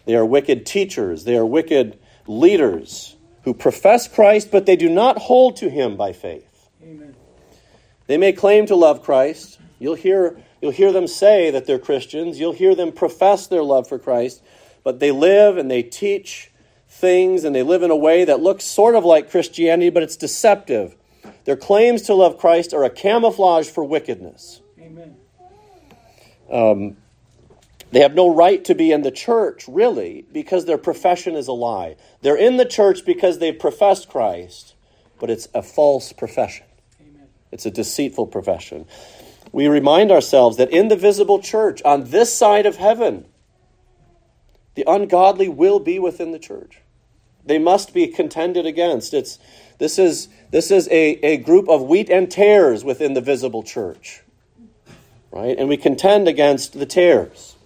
They 0.04 0.14
are 0.14 0.24
wicked 0.24 0.64
teachers. 0.64 1.24
They 1.24 1.36
are 1.36 1.44
wicked 1.44 1.98
leaders 2.28 3.16
who 3.44 3.54
profess 3.54 4.08
Christ, 4.08 4.50
but 4.50 4.66
they 4.66 4.76
do 4.76 4.88
not 4.88 5.18
hold 5.18 5.56
to 5.56 5.68
him 5.68 5.96
by 5.96 6.12
faith. 6.12 6.68
Amen. 6.82 7.14
They 8.06 8.16
may 8.16 8.32
claim 8.32 8.66
to 8.66 8.76
love 8.76 9.02
Christ. 9.02 9.58
You'll 9.78 9.94
hear, 9.94 10.40
you'll 10.60 10.72
hear 10.72 10.92
them 10.92 11.06
say 11.06 11.50
that 11.50 11.66
they're 11.66 11.78
Christians. 11.78 12.38
You'll 12.38 12.52
hear 12.52 12.74
them 12.74 12.92
profess 12.92 13.46
their 13.46 13.62
love 13.62 13.88
for 13.88 13.98
Christ, 13.98 14.42
but 14.84 15.00
they 15.00 15.10
live 15.10 15.56
and 15.56 15.70
they 15.70 15.82
teach 15.82 16.50
things 16.88 17.44
and 17.44 17.54
they 17.54 17.62
live 17.62 17.82
in 17.82 17.90
a 17.90 17.96
way 17.96 18.24
that 18.24 18.40
looks 18.40 18.64
sort 18.64 18.94
of 18.94 19.04
like 19.04 19.30
Christianity, 19.30 19.90
but 19.90 20.02
it's 20.02 20.16
deceptive. 20.16 20.94
Their 21.44 21.56
claims 21.56 22.02
to 22.02 22.14
love 22.14 22.38
Christ 22.38 22.72
are 22.72 22.84
a 22.84 22.90
camouflage 22.90 23.68
for 23.68 23.82
wickedness. 23.82 24.60
Amen. 24.78 25.16
Um, 26.50 26.96
they 27.92 28.00
have 28.00 28.14
no 28.14 28.34
right 28.34 28.64
to 28.64 28.74
be 28.74 28.90
in 28.90 29.02
the 29.02 29.10
church, 29.10 29.66
really, 29.68 30.24
because 30.32 30.64
their 30.64 30.78
profession 30.78 31.34
is 31.34 31.46
a 31.46 31.52
lie. 31.52 31.96
They're 32.22 32.36
in 32.36 32.56
the 32.56 32.64
church 32.64 33.04
because 33.04 33.38
they've 33.38 33.58
professed 33.58 34.08
Christ, 34.08 34.74
but 35.20 35.28
it's 35.28 35.46
a 35.54 35.62
false 35.62 36.12
profession. 36.12 36.64
Amen. 37.00 37.28
It's 37.50 37.66
a 37.66 37.70
deceitful 37.70 38.28
profession. 38.28 38.86
We 39.52 39.68
remind 39.68 40.10
ourselves 40.10 40.56
that 40.56 40.70
in 40.70 40.88
the 40.88 40.96
visible 40.96 41.38
church, 41.38 41.82
on 41.84 42.04
this 42.04 42.34
side 42.34 42.64
of 42.64 42.76
heaven, 42.76 43.26
the 44.74 44.84
ungodly 44.86 45.50
will 45.50 45.78
be 45.78 45.98
within 45.98 46.32
the 46.32 46.38
church. 46.38 46.80
They 47.44 47.58
must 47.58 47.92
be 47.92 48.06
contended 48.06 48.64
against. 48.64 49.12
It's, 49.12 49.38
this 49.78 49.98
is, 49.98 50.28
this 50.50 50.70
is 50.70 50.88
a, 50.88 51.18
a 51.22 51.36
group 51.36 51.68
of 51.68 51.82
wheat 51.82 52.08
and 52.08 52.30
tares 52.30 52.84
within 52.84 53.12
the 53.12 53.20
visible 53.20 53.62
church. 53.62 54.22
Right? 55.30 55.58
And 55.58 55.68
we 55.68 55.76
contend 55.76 56.26
against 56.26 56.78
the 56.78 56.86
tares. 56.86 57.56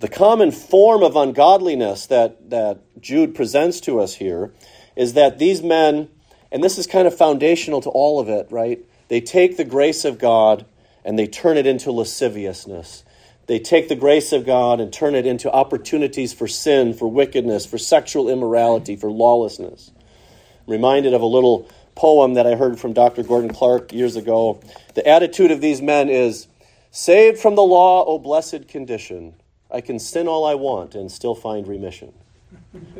The 0.00 0.08
common 0.08 0.52
form 0.52 1.02
of 1.02 1.16
ungodliness 1.16 2.06
that, 2.06 2.50
that 2.50 2.78
Jude 3.00 3.34
presents 3.34 3.80
to 3.80 3.98
us 3.98 4.14
here 4.14 4.52
is 4.94 5.14
that 5.14 5.40
these 5.40 5.60
men, 5.60 6.08
and 6.52 6.62
this 6.62 6.78
is 6.78 6.86
kind 6.86 7.08
of 7.08 7.16
foundational 7.16 7.80
to 7.80 7.90
all 7.90 8.20
of 8.20 8.28
it, 8.28 8.46
right? 8.50 8.78
They 9.08 9.20
take 9.20 9.56
the 9.56 9.64
grace 9.64 10.04
of 10.04 10.18
God 10.18 10.66
and 11.04 11.18
they 11.18 11.26
turn 11.26 11.56
it 11.56 11.66
into 11.66 11.90
lasciviousness. 11.90 13.02
They 13.46 13.58
take 13.58 13.88
the 13.88 13.96
grace 13.96 14.32
of 14.32 14.46
God 14.46 14.78
and 14.78 14.92
turn 14.92 15.16
it 15.16 15.26
into 15.26 15.50
opportunities 15.50 16.32
for 16.32 16.46
sin, 16.46 16.94
for 16.94 17.10
wickedness, 17.10 17.66
for 17.66 17.78
sexual 17.78 18.28
immorality, 18.28 18.94
for 18.94 19.10
lawlessness. 19.10 19.90
I'm 19.96 20.72
reminded 20.72 21.12
of 21.12 21.22
a 21.22 21.26
little 21.26 21.68
poem 21.96 22.34
that 22.34 22.46
I 22.46 22.54
heard 22.54 22.78
from 22.78 22.92
Dr. 22.92 23.24
Gordon 23.24 23.52
Clark 23.52 23.92
years 23.92 24.14
ago. 24.14 24.60
The 24.94 25.04
attitude 25.08 25.50
of 25.50 25.60
these 25.60 25.82
men 25.82 26.08
is 26.08 26.46
saved 26.92 27.40
from 27.40 27.56
the 27.56 27.62
law, 27.62 28.04
O 28.04 28.20
blessed 28.20 28.68
condition. 28.68 29.34
I 29.70 29.80
can 29.80 29.98
sin 29.98 30.28
all 30.28 30.44
I 30.44 30.54
want 30.54 30.94
and 30.94 31.10
still 31.10 31.34
find 31.34 31.66
remission. 31.66 32.12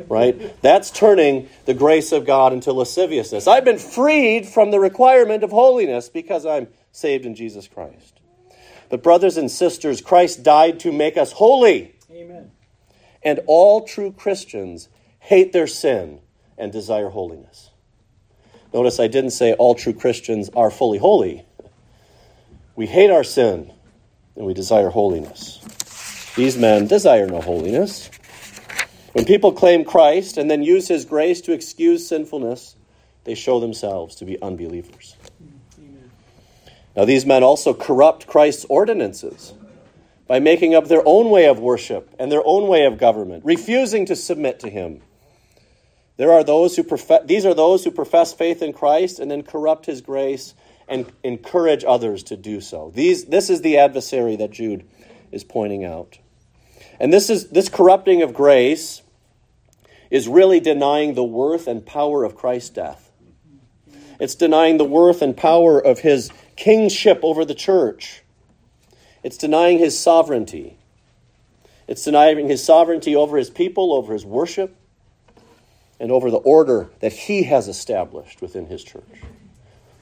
Right? 0.07 0.61
That's 0.61 0.91
turning 0.91 1.49
the 1.65 1.73
grace 1.73 2.11
of 2.11 2.25
God 2.25 2.53
into 2.53 2.73
lasciviousness. 2.73 3.47
I've 3.47 3.65
been 3.65 3.79
freed 3.79 4.47
from 4.47 4.71
the 4.71 4.79
requirement 4.79 5.43
of 5.43 5.51
holiness 5.51 6.09
because 6.09 6.45
I'm 6.45 6.67
saved 6.91 7.25
in 7.25 7.35
Jesus 7.35 7.67
Christ. 7.67 8.19
But, 8.89 9.03
brothers 9.03 9.37
and 9.37 9.49
sisters, 9.49 10.01
Christ 10.01 10.43
died 10.43 10.79
to 10.81 10.91
make 10.91 11.17
us 11.17 11.33
holy. 11.33 11.95
Amen. 12.11 12.51
And 13.21 13.39
all 13.45 13.85
true 13.85 14.11
Christians 14.11 14.89
hate 15.19 15.53
their 15.53 15.67
sin 15.67 16.19
and 16.57 16.71
desire 16.71 17.09
holiness. 17.09 17.69
Notice 18.73 18.99
I 18.99 19.07
didn't 19.07 19.31
say 19.31 19.53
all 19.53 19.75
true 19.75 19.93
Christians 19.93 20.49
are 20.55 20.71
fully 20.71 20.97
holy. 20.97 21.45
We 22.75 22.87
hate 22.87 23.11
our 23.11 23.23
sin 23.23 23.71
and 24.35 24.45
we 24.45 24.53
desire 24.53 24.89
holiness. 24.89 25.59
These 26.35 26.57
men 26.57 26.87
desire 26.87 27.27
no 27.27 27.41
holiness. 27.41 28.09
When 29.13 29.25
people 29.25 29.51
claim 29.51 29.83
Christ 29.83 30.37
and 30.37 30.49
then 30.49 30.63
use 30.63 30.87
his 30.87 31.05
grace 31.05 31.41
to 31.41 31.51
excuse 31.51 32.07
sinfulness, 32.07 32.75
they 33.23 33.35
show 33.35 33.59
themselves 33.59 34.15
to 34.15 34.25
be 34.25 34.41
unbelievers. 34.41 35.15
Now, 36.95 37.05
these 37.05 37.25
men 37.25 37.43
also 37.43 37.73
corrupt 37.73 38.27
Christ's 38.27 38.65
ordinances 38.65 39.53
by 40.27 40.39
making 40.39 40.75
up 40.75 40.87
their 40.87 41.01
own 41.05 41.29
way 41.29 41.45
of 41.47 41.59
worship 41.59 42.13
and 42.19 42.31
their 42.31 42.45
own 42.45 42.67
way 42.67 42.85
of 42.85 42.97
government, 42.97 43.45
refusing 43.45 44.05
to 44.05 44.15
submit 44.15 44.59
to 44.59 44.69
him. 44.69 45.01
There 46.17 46.31
are 46.31 46.43
those 46.43 46.75
who 46.75 46.83
profess, 46.83 47.21
these 47.25 47.45
are 47.45 47.53
those 47.53 47.83
who 47.83 47.91
profess 47.91 48.33
faith 48.33 48.61
in 48.61 48.73
Christ 48.73 49.19
and 49.19 49.31
then 49.31 49.43
corrupt 49.43 49.85
his 49.85 50.01
grace 50.01 50.53
and 50.87 51.11
encourage 51.23 51.83
others 51.83 52.23
to 52.23 52.35
do 52.37 52.61
so. 52.61 52.91
These, 52.93 53.25
this 53.25 53.49
is 53.49 53.61
the 53.61 53.77
adversary 53.77 54.35
that 54.35 54.51
Jude 54.51 54.85
is 55.31 55.43
pointing 55.43 55.85
out. 55.85 56.19
And 56.99 57.13
this 57.13 57.29
is 57.29 57.49
this 57.49 57.69
corrupting 57.69 58.21
of 58.21 58.33
grace 58.33 59.01
is 60.09 60.27
really 60.27 60.59
denying 60.59 61.13
the 61.13 61.23
worth 61.23 61.67
and 61.67 61.85
power 61.85 62.23
of 62.23 62.35
Christ's 62.35 62.71
death. 62.71 63.11
It's 64.19 64.35
denying 64.35 64.77
the 64.77 64.85
worth 64.85 65.21
and 65.21 65.35
power 65.35 65.79
of 65.79 65.99
his 65.99 66.29
kingship 66.55 67.19
over 67.23 67.45
the 67.45 67.55
church. 67.55 68.23
It's 69.23 69.37
denying 69.37 69.79
his 69.79 69.97
sovereignty. 69.97 70.77
It's 71.87 72.03
denying 72.03 72.47
his 72.47 72.63
sovereignty 72.63 73.15
over 73.15 73.37
his 73.37 73.49
people, 73.49 73.93
over 73.93 74.13
his 74.13 74.25
worship, 74.25 74.75
and 75.99 76.11
over 76.11 76.29
the 76.29 76.37
order 76.37 76.89
that 76.99 77.13
he 77.13 77.43
has 77.43 77.67
established 77.67 78.41
within 78.41 78.65
his 78.67 78.83
church. 78.83 79.03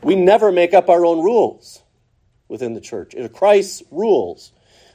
We 0.01 0.15
never 0.15 0.51
make 0.51 0.73
up 0.73 0.89
our 0.89 1.05
own 1.05 1.23
rules 1.23 1.81
within 2.47 2.73
the 2.73 2.81
church. 2.81 3.13
It 3.13 3.31
Christ's 3.33 3.83
rules. 3.91 4.51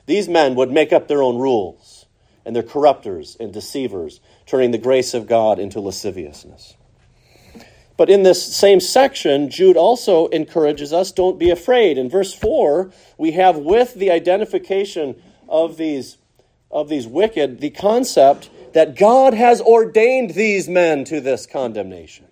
These 0.07 0.29
men 0.29 0.55
would 0.55 0.71
make 0.71 0.93
up 0.93 1.09
their 1.09 1.23
own 1.23 1.39
rules, 1.39 2.07
and 2.45 2.55
they're 2.55 2.63
corrupters 2.63 3.37
and 3.39 3.53
deceivers, 3.53 4.21
turning 4.47 4.71
the 4.71 4.79
grace 4.79 5.15
of 5.15 5.27
God 5.27 5.59
into 5.59 5.81
lasciviousness. 5.81 6.77
But 7.97 8.11
in 8.11 8.23
this 8.23 8.55
same 8.57 8.81
section, 8.81 9.51
Jude 9.51 9.77
also 9.77 10.27
encourages 10.29 10.93
us 10.93 11.13
don't 11.13 11.39
be 11.39 11.51
afraid. 11.51 11.99
In 11.99 12.09
verse 12.09 12.35
4, 12.35 12.91
we 13.19 13.33
have 13.33 13.59
with 13.59 13.95
the 13.95 14.11
identification 14.11 15.23
of 15.49 15.77
these, 15.77 16.17
of 16.71 16.89
these 16.89 17.07
wicked 17.07 17.61
the 17.61 17.71
concept 17.71 18.51
that 18.73 18.97
God 18.97 19.35
has 19.35 19.61
ordained 19.61 20.31
these 20.31 20.69
men 20.69 21.05
to 21.05 21.21
this 21.21 21.47
condemnation. 21.47 22.27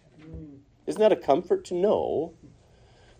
Isn't 0.87 1.01
that 1.01 1.13
a 1.13 1.17
comfort 1.17 1.67
to 1.67 1.75
know 1.75 2.33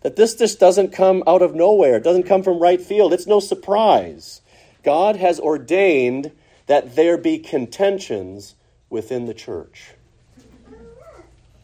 that 0.01 0.15
this 0.15 0.35
just 0.35 0.59
doesn't 0.59 0.91
come 0.91 1.23
out 1.27 1.41
of 1.41 1.55
nowhere? 1.55 1.97
It 1.97 2.03
doesn't 2.03 2.23
come 2.23 2.43
from 2.43 2.59
right 2.59 2.81
field. 2.81 3.13
It's 3.13 3.27
no 3.27 3.39
surprise. 3.39 4.40
God 4.83 5.15
has 5.17 5.39
ordained 5.39 6.31
that 6.67 6.95
there 6.95 7.17
be 7.17 7.37
contentions 7.37 8.55
within 8.89 9.25
the 9.25 9.33
church. 9.33 9.93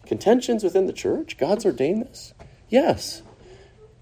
Contentions 0.05 0.63
within 0.63 0.87
the 0.87 0.93
church? 0.93 1.37
God's 1.37 1.65
ordained 1.65 2.03
this? 2.03 2.33
Yes. 2.69 3.21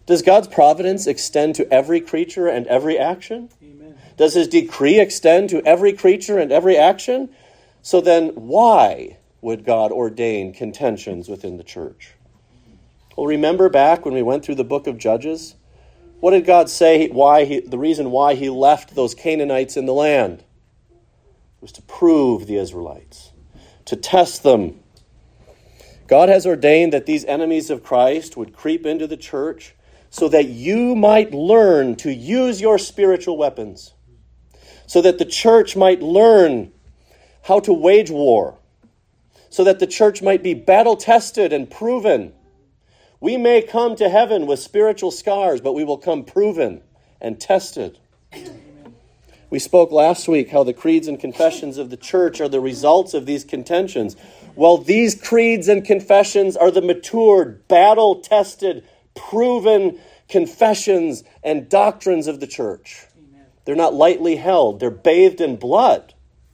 Does 0.05 0.21
God's 0.21 0.47
providence 0.47 1.07
extend 1.07 1.55
to 1.55 1.73
every 1.73 1.99
creature 1.99 2.47
and 2.47 2.67
every 2.67 2.97
action? 2.97 3.49
Amen. 3.63 3.95
Does 4.17 4.35
his 4.35 4.47
decree 4.47 4.99
extend 4.99 5.49
to 5.49 5.65
every 5.65 5.93
creature 5.93 6.37
and 6.37 6.51
every 6.51 6.77
action? 6.77 7.29
So 7.81 8.01
then, 8.01 8.29
why 8.29 9.17
would 9.41 9.65
God 9.65 9.91
ordain 9.91 10.53
contentions 10.53 11.27
within 11.27 11.57
the 11.57 11.63
church? 11.63 12.13
Well, 13.15 13.27
remember 13.27 13.69
back 13.69 14.05
when 14.05 14.13
we 14.13 14.21
went 14.21 14.45
through 14.45 14.55
the 14.55 14.63
book 14.63 14.87
of 14.87 14.97
Judges? 14.97 15.55
What 16.19 16.31
did 16.31 16.45
God 16.45 16.69
say 16.69 17.07
why 17.09 17.45
he, 17.45 17.59
the 17.59 17.77
reason 17.77 18.11
why 18.11 18.35
he 18.35 18.49
left 18.49 18.95
those 18.95 19.13
Canaanites 19.13 19.77
in 19.77 19.85
the 19.85 19.93
land? 19.93 20.43
Was 21.61 21.71
to 21.73 21.81
prove 21.81 22.47
the 22.47 22.57
Israelites, 22.57 23.31
to 23.85 23.95
test 23.95 24.43
them, 24.43 24.79
God 26.07 26.29
has 26.29 26.45
ordained 26.45 26.93
that 26.93 27.05
these 27.05 27.25
enemies 27.25 27.69
of 27.69 27.83
Christ 27.83 28.37
would 28.37 28.55
creep 28.55 28.85
into 28.85 29.07
the 29.07 29.17
church 29.17 29.75
so 30.09 30.29
that 30.29 30.47
you 30.47 30.95
might 30.95 31.33
learn 31.33 31.95
to 31.97 32.13
use 32.13 32.61
your 32.61 32.77
spiritual 32.77 33.37
weapons, 33.37 33.93
so 34.85 35.01
that 35.01 35.17
the 35.17 35.25
church 35.25 35.75
might 35.75 36.01
learn 36.01 36.71
how 37.43 37.59
to 37.61 37.73
wage 37.73 38.11
war, 38.11 38.59
so 39.49 39.63
that 39.63 39.79
the 39.79 39.87
church 39.87 40.21
might 40.21 40.43
be 40.43 40.53
battle 40.53 40.95
tested 40.95 41.51
and 41.51 41.69
proven. 41.69 42.33
We 43.25 43.37
may 43.37 43.63
come 43.63 43.95
to 43.95 44.07
heaven 44.07 44.45
with 44.45 44.59
spiritual 44.59 45.09
scars, 45.09 45.59
but 45.59 45.73
we 45.73 45.83
will 45.83 45.97
come 45.97 46.25
proven 46.25 46.83
and 47.19 47.41
tested. 47.41 47.97
We 49.49 49.57
spoke 49.57 49.91
last 49.91 50.27
week 50.27 50.51
how 50.51 50.63
the 50.63 50.75
creeds 50.75 51.07
and 51.07 51.19
confessions 51.19 51.79
of 51.79 51.89
the 51.89 51.97
church 51.97 52.39
are 52.39 52.47
the 52.47 52.59
results 52.59 53.15
of 53.15 53.25
these 53.25 53.43
contentions. 53.43 54.15
Well, 54.53 54.77
these 54.77 55.19
creeds 55.19 55.67
and 55.67 55.83
confessions 55.83 56.55
are 56.55 56.69
the 56.69 56.83
matured, 56.83 57.67
battle 57.67 58.17
tested, 58.17 58.83
proven 59.15 59.99
confessions 60.29 61.23
and 61.43 61.67
doctrines 61.67 62.27
of 62.27 62.39
the 62.39 62.45
church. 62.45 63.07
They're 63.65 63.75
not 63.75 63.95
lightly 63.95 64.35
held, 64.35 64.79
they're 64.79 64.91
bathed 64.91 65.41
in 65.41 65.55
blood, 65.55 66.13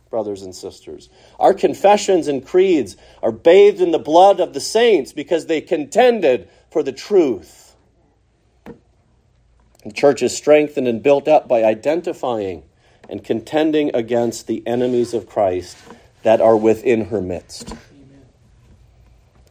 brothers 0.10 0.42
and 0.42 0.56
sisters. 0.56 1.10
Our 1.38 1.54
confessions 1.54 2.30
and 2.30 2.46
creeds 2.46 2.96
are 3.22 3.34
bathed 3.34 3.82
in 3.82 3.92
the 3.92 4.00
blood 4.00 4.40
of 4.40 4.54
the 4.54 4.62
saints 4.62 5.12
because 5.12 5.48
they 5.48 5.60
contended 5.60 6.48
for 6.72 6.82
the 6.82 6.94
truth. 6.94 7.76
The 9.84 9.92
church 9.92 10.24
is 10.24 10.36
strengthened 10.36 10.88
and 10.88 11.04
built 11.04 11.28
up 11.28 11.48
by 11.48 11.64
identifying 11.64 12.64
and 13.10 13.24
contending 13.24 13.92
against 13.94 14.48
the 14.48 14.66
enemies 14.66 15.14
of 15.14 15.28
Christ 15.28 15.78
that 16.24 16.40
are 16.40 16.56
within 16.56 17.06
her 17.06 17.22
midst. 17.22 17.74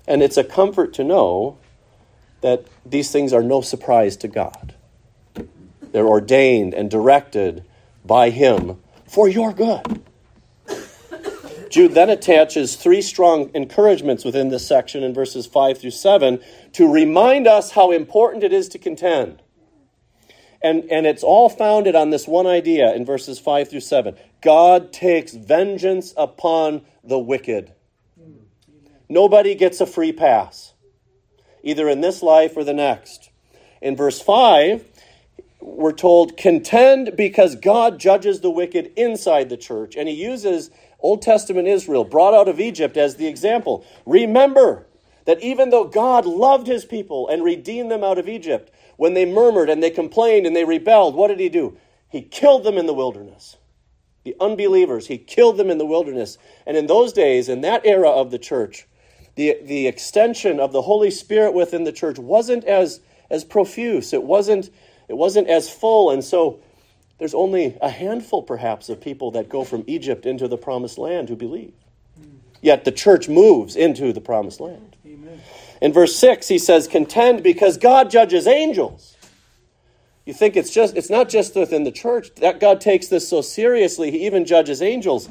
And 0.09 0.23
it's 0.23 0.37
a 0.37 0.45
comfort 0.45 0.95
to 0.95 1.05
know 1.05 1.59
that 2.41 2.65
these 2.87 3.11
things 3.11 3.33
are 3.33 3.43
no 3.43 3.61
surprise 3.61 4.17
to 4.19 4.29
God. 4.29 4.75
They're 5.93 6.07
ordained 6.07 6.73
and 6.73 6.91
directed 6.91 7.65
by 8.05 8.31
Him 8.31 8.79
for 9.07 9.29
your 9.29 9.53
good. 9.53 10.03
Jude 11.71 11.95
then 11.95 12.11
attaches 12.11 12.75
three 12.75 13.01
strong 13.01 13.51
encouragements 13.55 14.25
within 14.25 14.49
this 14.49 14.67
section 14.67 15.05
in 15.05 15.15
verses 15.15 15.47
5 15.47 15.79
through 15.79 15.93
7 15.93 16.41
to 16.73 16.91
remind 16.91 17.47
us 17.47 17.73
how 17.73 17.91
important 17.91 18.45
it 18.45 18.53
is 18.53 18.69
to 18.71 18.79
contend. 18.79 19.43
And, 20.63 20.85
and 20.91 21.07
it's 21.07 21.23
all 21.23 21.49
founded 21.49 21.97
on 21.97 22.11
this 22.11 22.29
one 22.29 22.47
idea 22.47 22.95
in 22.95 23.05
verses 23.05 23.39
5 23.39 23.71
through 23.71 23.81
7. 23.81 24.15
God 24.43 24.93
takes 24.93 25.33
vengeance 25.33 26.13
upon 26.17 26.83
the 27.03 27.19
wicked. 27.19 27.73
Nobody 29.09 29.55
gets 29.55 29.81
a 29.81 29.87
free 29.87 30.13
pass, 30.13 30.75
either 31.63 31.89
in 31.89 32.01
this 32.01 32.23
life 32.23 32.57
or 32.57 32.65
the 32.65 32.75
next. 32.75 33.31
In 33.81 33.97
verse 33.97 34.21
5, 34.21 34.85
we're 35.61 35.93
told, 35.93 36.37
contend 36.37 37.17
because 37.17 37.57
God 37.57 37.99
judges 37.99 38.41
the 38.41 38.51
wicked 38.51 38.93
inside 38.97 39.49
the 39.49 39.57
church. 39.57 39.97
And 39.97 40.09
he 40.09 40.15
uses 40.15 40.71
Old 41.01 41.23
Testament 41.23 41.69
Israel, 41.69 42.05
brought 42.05 42.35
out 42.35 42.49
of 42.49 42.61
Egypt, 42.61 42.97
as 42.97 43.17
the 43.17 43.27
example. 43.27 43.85
Remember 44.05 44.87
that 45.31 45.41
even 45.45 45.71
though 45.71 45.85
God 45.85 46.27
loved 46.27 46.67
his 46.67 46.85
people 46.85 47.29
and 47.29 47.45
redeemed 47.45 47.89
them 47.89 48.03
out 48.03 48.19
of 48.19 48.29
Egypt, 48.29 48.69
when 48.97 49.15
they 49.15 49.25
murmured 49.25 49.71
and 49.71 49.81
they 49.81 49.91
complained 49.91 50.45
and 50.45 50.57
they 50.57 50.65
rebelled, 50.65 51.15
what 51.15 51.29
did 51.29 51.39
he 51.39 51.49
do? 51.49 51.77
He 52.09 52.21
killed 52.21 52.65
them 52.65 52.77
in 52.77 52.87
the 52.87 52.93
wilderness. 52.93 53.57
The 54.25 54.35
unbelievers, 54.41 55.07
he 55.07 55.19
killed 55.19 55.57
them 55.57 55.71
in 55.71 55.79
the 55.79 55.87
wilderness. 55.87 56.37
And 56.67 56.77
in 56.77 56.89
those 56.89 57.13
days, 57.13 57.49
in 57.49 57.61
that 57.61 57.87
era 57.87 58.11
of 58.11 58.33
the 58.33 58.41
church, 58.41 58.89
the, 59.37 59.57
the 59.63 59.87
extension 59.87 60.59
of 60.59 60.73
the 60.73 60.83
Holy 60.83 61.13
Spirit 61.13 61.55
within 61.55 61.85
the 61.85 61.93
church 61.93 62.19
wasn't 62.19 62.65
as, 62.65 62.99
as 63.31 63.45
profuse. 63.45 64.13
It 64.13 64.25
wasn't, 64.25 64.69
it 65.07 65.17
wasn't 65.17 65.47
as 65.47 65.71
full. 65.71 66.11
And 66.11 66.25
so 66.25 66.59
there's 67.19 67.35
only 67.35 67.79
a 67.81 67.89
handful, 67.89 68.43
perhaps, 68.43 68.89
of 68.89 69.01
people 69.01 69.31
that 69.31 69.49
go 69.49 69.63
from 69.63 69.85
Egypt 69.87 70.27
into 70.27 70.49
the 70.49 70.59
promised 70.59 70.99
land 70.99 71.29
who 71.29 71.37
believe. 71.37 71.75
Yet 72.61 72.85
the 72.85 72.93
church 72.93 73.29
moves 73.29 73.77
into 73.77 74.13
the 74.13 74.21
promised 74.21 74.59
land. 74.59 74.97
In 75.81 75.93
verse 75.93 76.15
6, 76.17 76.49
he 76.49 76.59
says, 76.59 76.87
Contend 76.87 77.43
because 77.43 77.79
God 77.79 78.11
judges 78.11 78.47
angels. 78.47 79.17
You 80.27 80.35
think 80.35 80.57
it's 80.57 80.71
just 80.71 80.97
it's 80.97 81.11
not 81.11 81.29
just 81.29 81.57
within 81.57 81.85
the 81.85 81.91
church 81.91 82.35
that 82.37 82.61
God 82.61 82.81
takes 82.81 83.09
this 83.09 83.29
so 83.29 83.41
seriously, 83.41 84.11
he 84.11 84.27
even 84.27 84.45
judges 84.45 84.83
angels. 84.83 85.29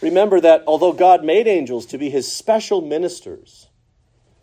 Remember 0.00 0.40
that 0.40 0.62
although 0.66 0.92
God 0.92 1.24
made 1.24 1.46
angels 1.46 1.86
to 1.86 1.98
be 1.98 2.10
his 2.10 2.30
special 2.30 2.80
ministers, 2.80 3.68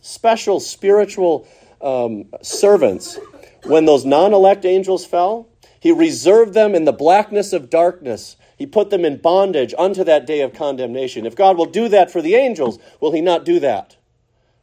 special 0.02 0.60
spiritual 0.60 1.48
um, 1.82 2.26
servants, 2.42 3.18
when 3.64 3.86
those 3.86 4.06
non 4.06 4.34
elect 4.34 4.66
angels 4.66 5.06
fell, 5.06 5.48
he 5.80 5.92
reserved 5.92 6.54
them 6.54 6.76
in 6.76 6.86
the 6.86 6.92
blackness 6.92 7.54
of 7.54 7.70
darkness. 7.70 8.36
He 8.58 8.68
put 8.68 8.92
them 8.92 9.06
in 9.06 9.18
bondage 9.18 9.74
unto 9.78 10.04
that 10.04 10.28
day 10.28 10.42
of 10.42 10.54
condemnation. 10.54 11.26
If 11.26 11.36
God 11.36 11.58
will 11.58 11.66
do 11.66 11.90
that 11.90 12.12
for 12.12 12.22
the 12.22 12.36
angels, 12.36 12.78
will 13.00 13.14
he 13.14 13.22
not 13.22 13.46
do 13.46 13.60
that 13.62 13.96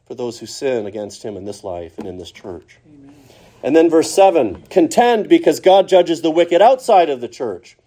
for 0.09 0.15
those 0.15 0.39
who 0.39 0.47
sin 0.47 0.87
against 0.87 1.21
him 1.21 1.37
in 1.37 1.45
this 1.45 1.63
life 1.63 1.99
and 1.99 2.07
in 2.07 2.17
this 2.17 2.31
church? 2.31 2.79
Amen. 2.87 3.13
And 3.61 3.75
then 3.75 3.91
verse 3.91 4.11
7 4.11 4.63
contend 4.63 5.29
because 5.29 5.59
God 5.59 5.87
judges 5.87 6.23
the 6.23 6.31
wicked 6.31 6.63
outside 6.63 7.11
of 7.11 7.21
the 7.21 7.27
church. 7.27 7.77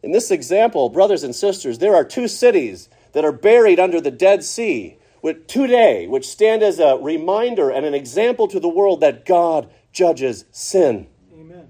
In 0.00 0.12
this 0.12 0.30
example, 0.30 0.90
brothers 0.90 1.24
and 1.24 1.34
sisters, 1.34 1.80
there 1.80 1.96
are 1.96 2.04
two 2.04 2.28
cities 2.28 2.88
that 3.14 3.24
are 3.24 3.32
buried 3.32 3.80
under 3.80 4.00
the 4.00 4.12
Dead 4.12 4.44
Sea 4.44 4.96
which 5.22 5.46
today, 5.48 6.06
which 6.06 6.28
stand 6.28 6.62
as 6.62 6.78
a 6.78 6.98
reminder 6.98 7.68
and 7.68 7.84
an 7.84 7.94
example 7.94 8.46
to 8.46 8.60
the 8.60 8.68
world 8.68 9.00
that 9.00 9.24
God 9.24 9.68
judges 9.92 10.44
sin. 10.52 11.08
Amen. 11.32 11.68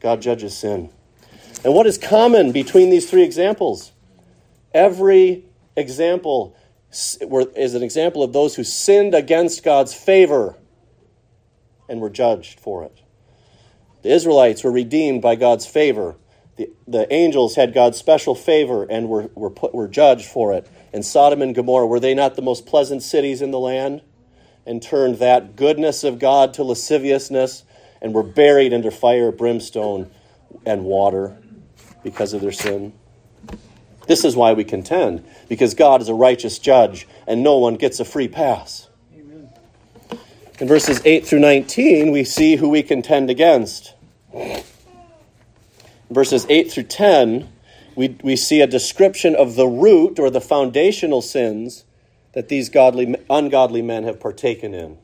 God 0.00 0.20
judges 0.20 0.56
sin. 0.56 0.90
And 1.62 1.74
what 1.74 1.86
is 1.86 1.96
common 1.96 2.50
between 2.50 2.90
these 2.90 3.08
three 3.08 3.22
examples? 3.22 3.92
Every 4.74 5.44
example 5.76 6.56
is 6.92 7.74
an 7.74 7.82
example 7.82 8.22
of 8.22 8.32
those 8.32 8.56
who 8.56 8.64
sinned 8.64 9.14
against 9.14 9.62
God's 9.62 9.94
favor 9.94 10.56
and 11.88 12.00
were 12.00 12.10
judged 12.10 12.60
for 12.60 12.84
it. 12.84 13.02
The 14.02 14.10
Israelites 14.10 14.64
were 14.64 14.72
redeemed 14.72 15.22
by 15.22 15.36
God's 15.36 15.66
favor 15.66 16.16
the, 16.60 16.70
the 16.86 17.10
angels 17.10 17.54
had 17.54 17.72
God's 17.72 17.96
special 17.96 18.34
favor 18.34 18.84
and 18.84 19.08
were, 19.08 19.30
were, 19.34 19.48
put, 19.48 19.74
were 19.74 19.88
judged 19.88 20.26
for 20.26 20.52
it. 20.52 20.68
And 20.92 21.02
Sodom 21.02 21.40
and 21.40 21.54
Gomorrah, 21.54 21.86
were 21.86 22.00
they 22.00 22.12
not 22.12 22.36
the 22.36 22.42
most 22.42 22.66
pleasant 22.66 23.02
cities 23.02 23.40
in 23.40 23.50
the 23.50 23.58
land? 23.58 24.02
And 24.66 24.82
turned 24.82 25.20
that 25.20 25.56
goodness 25.56 26.04
of 26.04 26.18
God 26.18 26.52
to 26.54 26.62
lasciviousness 26.62 27.64
and 28.02 28.12
were 28.12 28.22
buried 28.22 28.74
under 28.74 28.90
fire, 28.90 29.32
brimstone, 29.32 30.10
and 30.66 30.84
water 30.84 31.38
because 32.04 32.34
of 32.34 32.42
their 32.42 32.52
sin. 32.52 32.92
This 34.10 34.24
is 34.24 34.34
why 34.34 34.54
we 34.54 34.64
contend, 34.64 35.24
because 35.48 35.74
God 35.74 36.02
is 36.02 36.08
a 36.08 36.14
righteous 36.14 36.58
judge 36.58 37.06
and 37.28 37.44
no 37.44 37.58
one 37.58 37.76
gets 37.76 38.00
a 38.00 38.04
free 38.04 38.26
pass. 38.26 38.88
Amen. 39.16 39.48
In 40.58 40.66
verses 40.66 41.00
8 41.04 41.24
through 41.24 41.38
19, 41.38 42.10
we 42.10 42.24
see 42.24 42.56
who 42.56 42.70
we 42.70 42.82
contend 42.82 43.30
against 43.30 43.94
verses 46.10 46.44
8 46.48 46.72
through 46.72 46.82
10, 46.82 47.52
we, 47.94 48.16
we 48.20 48.34
see 48.34 48.60
a 48.60 48.66
description 48.66 49.36
of 49.36 49.54
the 49.54 49.68
root 49.68 50.18
or 50.18 50.28
the 50.28 50.40
foundational 50.40 51.22
sins 51.22 51.84
that 52.32 52.48
these 52.48 52.68
godly, 52.68 53.14
ungodly 53.30 53.80
men 53.80 54.02
have 54.02 54.18
partaken 54.18 54.74
in. 54.74 54.98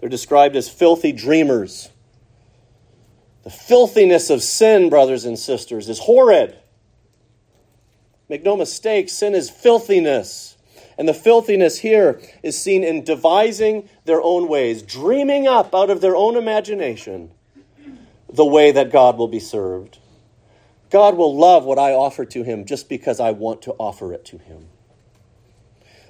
They're 0.00 0.08
described 0.08 0.56
as 0.56 0.68
filthy 0.68 1.12
dreamers. 1.12 1.90
The 3.44 3.50
filthiness 3.50 4.28
of 4.28 4.42
sin, 4.42 4.90
brothers 4.90 5.24
and 5.24 5.38
sisters, 5.38 5.88
is 5.88 6.00
horrid. 6.00 6.58
Make 8.32 8.44
no 8.44 8.56
mistake, 8.56 9.10
sin 9.10 9.34
is 9.34 9.50
filthiness. 9.50 10.56
And 10.96 11.06
the 11.06 11.12
filthiness 11.12 11.80
here 11.80 12.18
is 12.42 12.58
seen 12.58 12.82
in 12.82 13.04
devising 13.04 13.90
their 14.06 14.22
own 14.22 14.48
ways, 14.48 14.80
dreaming 14.80 15.46
up 15.46 15.74
out 15.74 15.90
of 15.90 16.00
their 16.00 16.16
own 16.16 16.36
imagination 16.36 17.30
the 18.32 18.46
way 18.46 18.72
that 18.72 18.90
God 18.90 19.18
will 19.18 19.28
be 19.28 19.38
served. 19.38 19.98
God 20.88 21.18
will 21.18 21.36
love 21.36 21.66
what 21.66 21.78
I 21.78 21.92
offer 21.92 22.24
to 22.24 22.42
him 22.42 22.64
just 22.64 22.88
because 22.88 23.20
I 23.20 23.32
want 23.32 23.60
to 23.62 23.72
offer 23.72 24.14
it 24.14 24.24
to 24.24 24.38
him. 24.38 24.66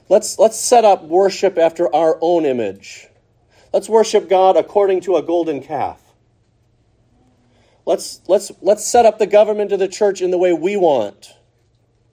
Let's, 0.08 0.38
let's 0.38 0.60
set 0.60 0.84
up 0.84 1.02
worship 1.02 1.58
after 1.58 1.92
our 1.92 2.18
own 2.20 2.44
image. 2.46 3.08
Let's 3.72 3.88
worship 3.88 4.28
God 4.28 4.56
according 4.56 5.00
to 5.00 5.16
a 5.16 5.24
golden 5.24 5.60
calf. 5.60 6.00
Let's, 7.84 8.20
let's, 8.28 8.52
let's 8.60 8.86
set 8.86 9.06
up 9.06 9.18
the 9.18 9.26
government 9.26 9.72
of 9.72 9.80
the 9.80 9.88
church 9.88 10.22
in 10.22 10.30
the 10.30 10.38
way 10.38 10.52
we 10.52 10.76
want, 10.76 11.34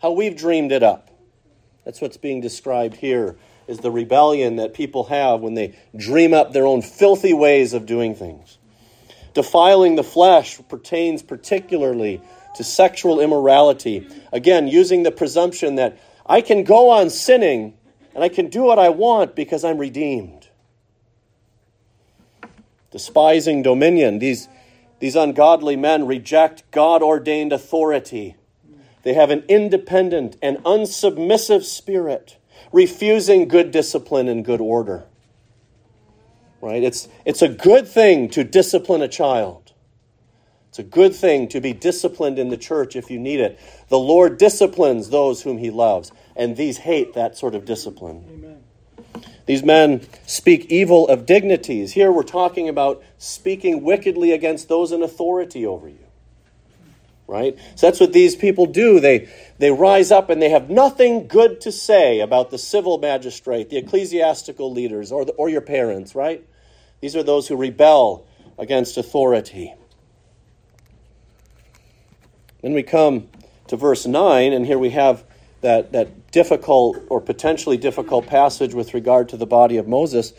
how 0.02 0.12
we've 0.12 0.36
dreamed 0.36 0.72
it 0.72 0.84
up. 0.84 1.10
That's 1.86 2.02
what's 2.02 2.18
being 2.18 2.42
described 2.42 2.96
here 2.96 3.36
is 3.68 3.80
the 3.80 3.92
rebellion 3.92 4.56
that 4.56 4.74
people 4.74 5.06
have 5.06 5.42
when 5.42 5.54
they 5.54 5.78
dream 5.96 6.34
up 6.34 6.54
their 6.54 6.66
own 6.66 6.82
filthy 6.82 7.34
ways 7.34 7.74
of 7.74 7.86
doing 7.86 8.16
things. 8.16 8.58
Defiling 9.34 9.96
the 9.96 10.04
flesh 10.04 10.60
pertains 10.68 11.22
particularly 11.22 12.22
to 12.56 12.64
sexual 12.64 13.20
immorality. 13.20 14.08
Again, 14.34 14.68
using 14.68 15.04
the 15.04 15.12
presumption 15.12 15.76
that 15.76 16.00
I 16.26 16.42
can 16.42 16.64
go 16.64 16.90
on 16.90 17.10
sinning 17.10 17.78
and 18.16 18.24
I 18.24 18.30
can 18.30 18.50
do 18.50 18.64
what 18.64 18.80
I 18.80 18.90
want 18.90 19.36
because 19.36 19.64
I'm 19.64 19.78
redeemed. 19.78 20.50
Despising 22.92 23.62
dominion. 23.62 24.18
These, 24.20 24.50
these 25.00 25.16
ungodly 25.16 25.76
men 25.76 26.08
reject 26.08 26.64
God 26.72 27.04
ordained 27.04 27.54
authority. 27.54 28.36
They 29.04 29.14
have 29.14 29.30
an 29.30 29.44
independent 29.48 30.38
and 30.42 30.58
unsubmissive 30.60 31.64
spirit, 31.64 32.38
refusing 32.72 33.48
good 33.48 33.72
discipline 33.72 34.28
and 34.28 34.44
good 34.44 34.62
order. 34.62 35.06
Right? 36.62 36.84
It's, 36.84 37.08
it's 37.26 37.42
a 37.42 37.48
good 37.48 37.88
thing 37.88 38.30
to 38.32 38.44
discipline 38.44 39.02
a 39.02 39.08
child. 39.08 39.74
It's 40.70 40.80
a 40.80 40.84
good 40.84 41.16
thing 41.16 41.48
to 41.50 41.62
be 41.62 41.74
disciplined 41.74 42.38
in 42.38 42.50
the 42.50 42.58
church 42.58 42.96
if 42.96 43.10
you 43.10 43.18
need 43.18 43.40
it. 43.40 43.60
The 43.88 43.98
Lord 43.98 44.38
disciplines 44.38 45.10
those 45.10 45.42
whom 45.42 45.58
he 45.58 45.72
loves, 45.72 46.12
and 46.36 46.56
these 46.56 46.80
hate 46.80 47.14
that 47.14 47.38
sort 47.38 47.56
of 47.56 47.66
discipline. 47.66 48.26
Amen. 48.30 48.64
These 49.48 49.64
men 49.64 50.06
speak 50.28 50.66
evil 50.66 51.08
of 51.08 51.26
dignities. 51.26 51.94
Here 51.94 52.12
we're 52.12 52.22
talking 52.22 52.70
about 52.70 53.02
speaking 53.18 53.82
wickedly 53.82 54.32
against 54.32 54.70
those 54.70 54.92
in 54.92 55.02
authority 55.02 55.66
over 55.66 55.90
you. 55.90 56.06
Right? 57.30 57.56
So 57.76 57.86
that's 57.86 58.00
what 58.00 58.12
these 58.12 58.36
people 58.36 58.66
do. 58.66 59.00
They, 59.00 59.30
they 59.60 59.70
rise 59.70 60.10
up 60.10 60.32
and 60.32 60.42
they 60.42 60.50
have 60.50 60.72
nothing 60.72 61.28
good 61.28 61.62
to 61.62 61.72
say 61.72 62.22
about 62.22 62.50
the 62.50 62.58
civil 62.58 62.98
magistrate, 62.98 63.70
the 63.70 63.78
ecclesiastical 63.78 64.74
leaders, 64.74 65.12
or, 65.12 65.26
the, 65.26 65.34
or 65.34 65.48
your 65.48 65.62
parents, 65.62 66.16
right? 66.16 66.44
These 67.02 67.16
are 67.16 67.22
those 67.22 67.48
who 67.48 67.56
rebel 67.56 68.26
against 68.58 68.98
authority. 68.98 69.76
Then 72.64 72.74
we 72.74 72.82
come 72.82 73.30
to 73.68 73.78
verse 73.78 74.08
9, 74.08 74.52
and 74.52 74.66
here 74.66 74.80
we 74.80 74.90
have 74.90 75.24
that, 75.62 75.92
that 75.92 76.32
difficult 76.32 76.98
or 77.10 77.22
potentially 77.22 77.78
difficult 77.78 78.26
passage 78.26 78.74
with 78.74 78.96
regard 78.96 79.30
to 79.30 79.38
the 79.38 79.46
body 79.46 79.78
of 79.78 79.88
Moses. 79.88 80.34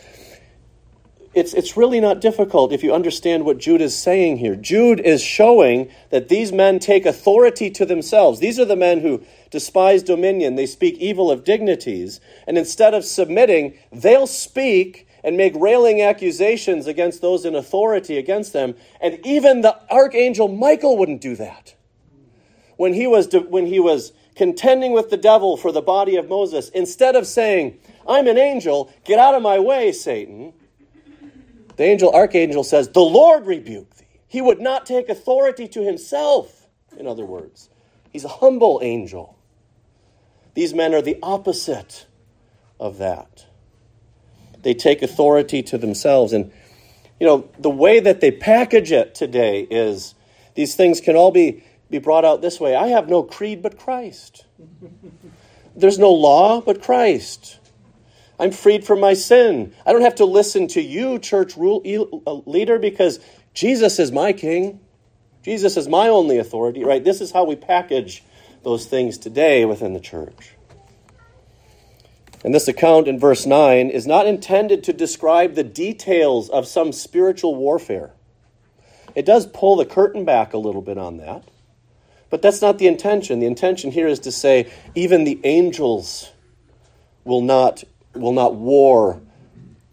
It's, 1.33 1.53
it's 1.53 1.77
really 1.77 2.01
not 2.01 2.19
difficult 2.19 2.73
if 2.73 2.83
you 2.83 2.93
understand 2.93 3.45
what 3.45 3.57
Jude 3.57 3.81
is 3.81 3.97
saying 3.97 4.37
here. 4.37 4.55
Jude 4.55 4.99
is 4.99 5.21
showing 5.23 5.89
that 6.09 6.27
these 6.27 6.51
men 6.51 6.77
take 6.77 7.05
authority 7.05 7.69
to 7.71 7.85
themselves. 7.85 8.39
These 8.39 8.59
are 8.59 8.65
the 8.65 8.75
men 8.75 8.99
who 8.99 9.23
despise 9.49 10.03
dominion, 10.03 10.55
they 10.55 10.65
speak 10.65 10.97
evil 10.97 11.31
of 11.31 11.45
dignities, 11.45 12.19
and 12.47 12.57
instead 12.57 12.93
of 12.93 13.05
submitting, 13.05 13.75
they'll 13.93 14.27
speak 14.27 15.07
and 15.23 15.37
make 15.37 15.53
railing 15.55 16.01
accusations 16.01 16.87
against 16.87 17.21
those 17.21 17.45
in 17.45 17.55
authority 17.55 18.17
against 18.17 18.51
them. 18.51 18.75
And 18.99 19.19
even 19.25 19.61
the 19.61 19.77
archangel 19.89 20.49
Michael 20.49 20.97
wouldn't 20.97 21.21
do 21.21 21.35
that 21.37 21.75
when 22.75 22.93
he 22.93 23.07
was, 23.07 23.31
when 23.49 23.67
he 23.67 23.79
was 23.79 24.11
contending 24.35 24.91
with 24.91 25.09
the 25.09 25.17
devil 25.17 25.55
for 25.55 25.71
the 25.71 25.81
body 25.81 26.15
of 26.15 26.27
Moses, 26.27 26.69
instead 26.69 27.15
of 27.15 27.27
saying, 27.27 27.77
I'm 28.07 28.27
an 28.27 28.37
angel, 28.37 28.91
get 29.05 29.19
out 29.19 29.35
of 29.35 29.41
my 29.41 29.59
way, 29.59 29.91
Satan, 29.91 30.53
the 31.75 31.83
angel, 31.83 32.11
archangel 32.11 32.63
says, 32.63 32.89
The 32.89 33.01
Lord 33.01 33.45
rebuke 33.45 33.95
thee. 33.95 34.05
He 34.27 34.41
would 34.41 34.59
not 34.59 34.85
take 34.85 35.09
authority 35.09 35.67
to 35.69 35.83
himself, 35.83 36.67
in 36.97 37.07
other 37.07 37.25
words. 37.25 37.69
He's 38.11 38.25
a 38.25 38.29
humble 38.29 38.79
angel. 38.83 39.37
These 40.53 40.73
men 40.73 40.93
are 40.93 41.01
the 41.01 41.17
opposite 41.23 42.05
of 42.79 42.97
that. 42.97 43.45
They 44.61 44.73
take 44.73 45.01
authority 45.01 45.63
to 45.63 45.77
themselves. 45.77 46.33
And, 46.33 46.51
you 47.19 47.25
know, 47.25 47.49
the 47.57 47.69
way 47.69 47.99
that 47.99 48.21
they 48.21 48.31
package 48.31 48.91
it 48.91 49.15
today 49.15 49.61
is 49.69 50.15
these 50.55 50.75
things 50.75 51.01
can 51.01 51.15
all 51.15 51.31
be 51.31 51.63
be 51.91 51.99
brought 51.99 52.25
out 52.25 52.41
this 52.41 52.59
way 52.59 52.73
I 52.73 52.87
have 52.87 53.09
no 53.09 53.21
creed 53.21 53.61
but 53.61 53.77
Christ. 53.77 54.45
There's 55.75 55.99
no 55.99 56.11
law 56.11 56.61
but 56.61 56.81
Christ. 56.81 57.59
I'm 58.41 58.51
freed 58.51 58.83
from 58.83 58.99
my 58.99 59.13
sin. 59.13 59.73
I 59.85 59.93
don't 59.93 60.01
have 60.01 60.15
to 60.15 60.25
listen 60.25 60.67
to 60.69 60.81
you, 60.81 61.19
church 61.19 61.55
rule, 61.55 61.83
uh, 62.25 62.49
leader, 62.49 62.79
because 62.79 63.19
Jesus 63.53 63.99
is 63.99 64.11
my 64.11 64.33
king. 64.33 64.79
Jesus 65.43 65.77
is 65.77 65.87
my 65.87 66.07
only 66.07 66.39
authority, 66.39 66.83
right? 66.83 67.03
This 67.03 67.21
is 67.21 67.31
how 67.31 67.43
we 67.43 67.55
package 67.55 68.23
those 68.63 68.87
things 68.87 69.19
today 69.19 69.63
within 69.63 69.93
the 69.93 69.99
church. 69.99 70.55
And 72.43 72.53
this 72.53 72.67
account 72.67 73.07
in 73.07 73.19
verse 73.19 73.45
9 73.45 73.91
is 73.91 74.07
not 74.07 74.25
intended 74.25 74.83
to 74.85 74.93
describe 74.93 75.53
the 75.53 75.63
details 75.63 76.49
of 76.49 76.65
some 76.65 76.91
spiritual 76.91 77.55
warfare. 77.55 78.11
It 79.13 79.25
does 79.25 79.45
pull 79.45 79.75
the 79.75 79.85
curtain 79.85 80.25
back 80.25 80.53
a 80.53 80.57
little 80.57 80.81
bit 80.81 80.97
on 80.97 81.17
that. 81.17 81.43
But 82.31 82.41
that's 82.41 82.61
not 82.61 82.79
the 82.79 82.87
intention. 82.87 83.39
The 83.39 83.45
intention 83.45 83.91
here 83.91 84.07
is 84.07 84.19
to 84.21 84.31
say 84.31 84.71
even 84.95 85.25
the 85.25 85.39
angels 85.43 86.31
will 87.23 87.41
not, 87.41 87.83
will 88.13 88.33
not 88.33 88.55
war 88.55 89.21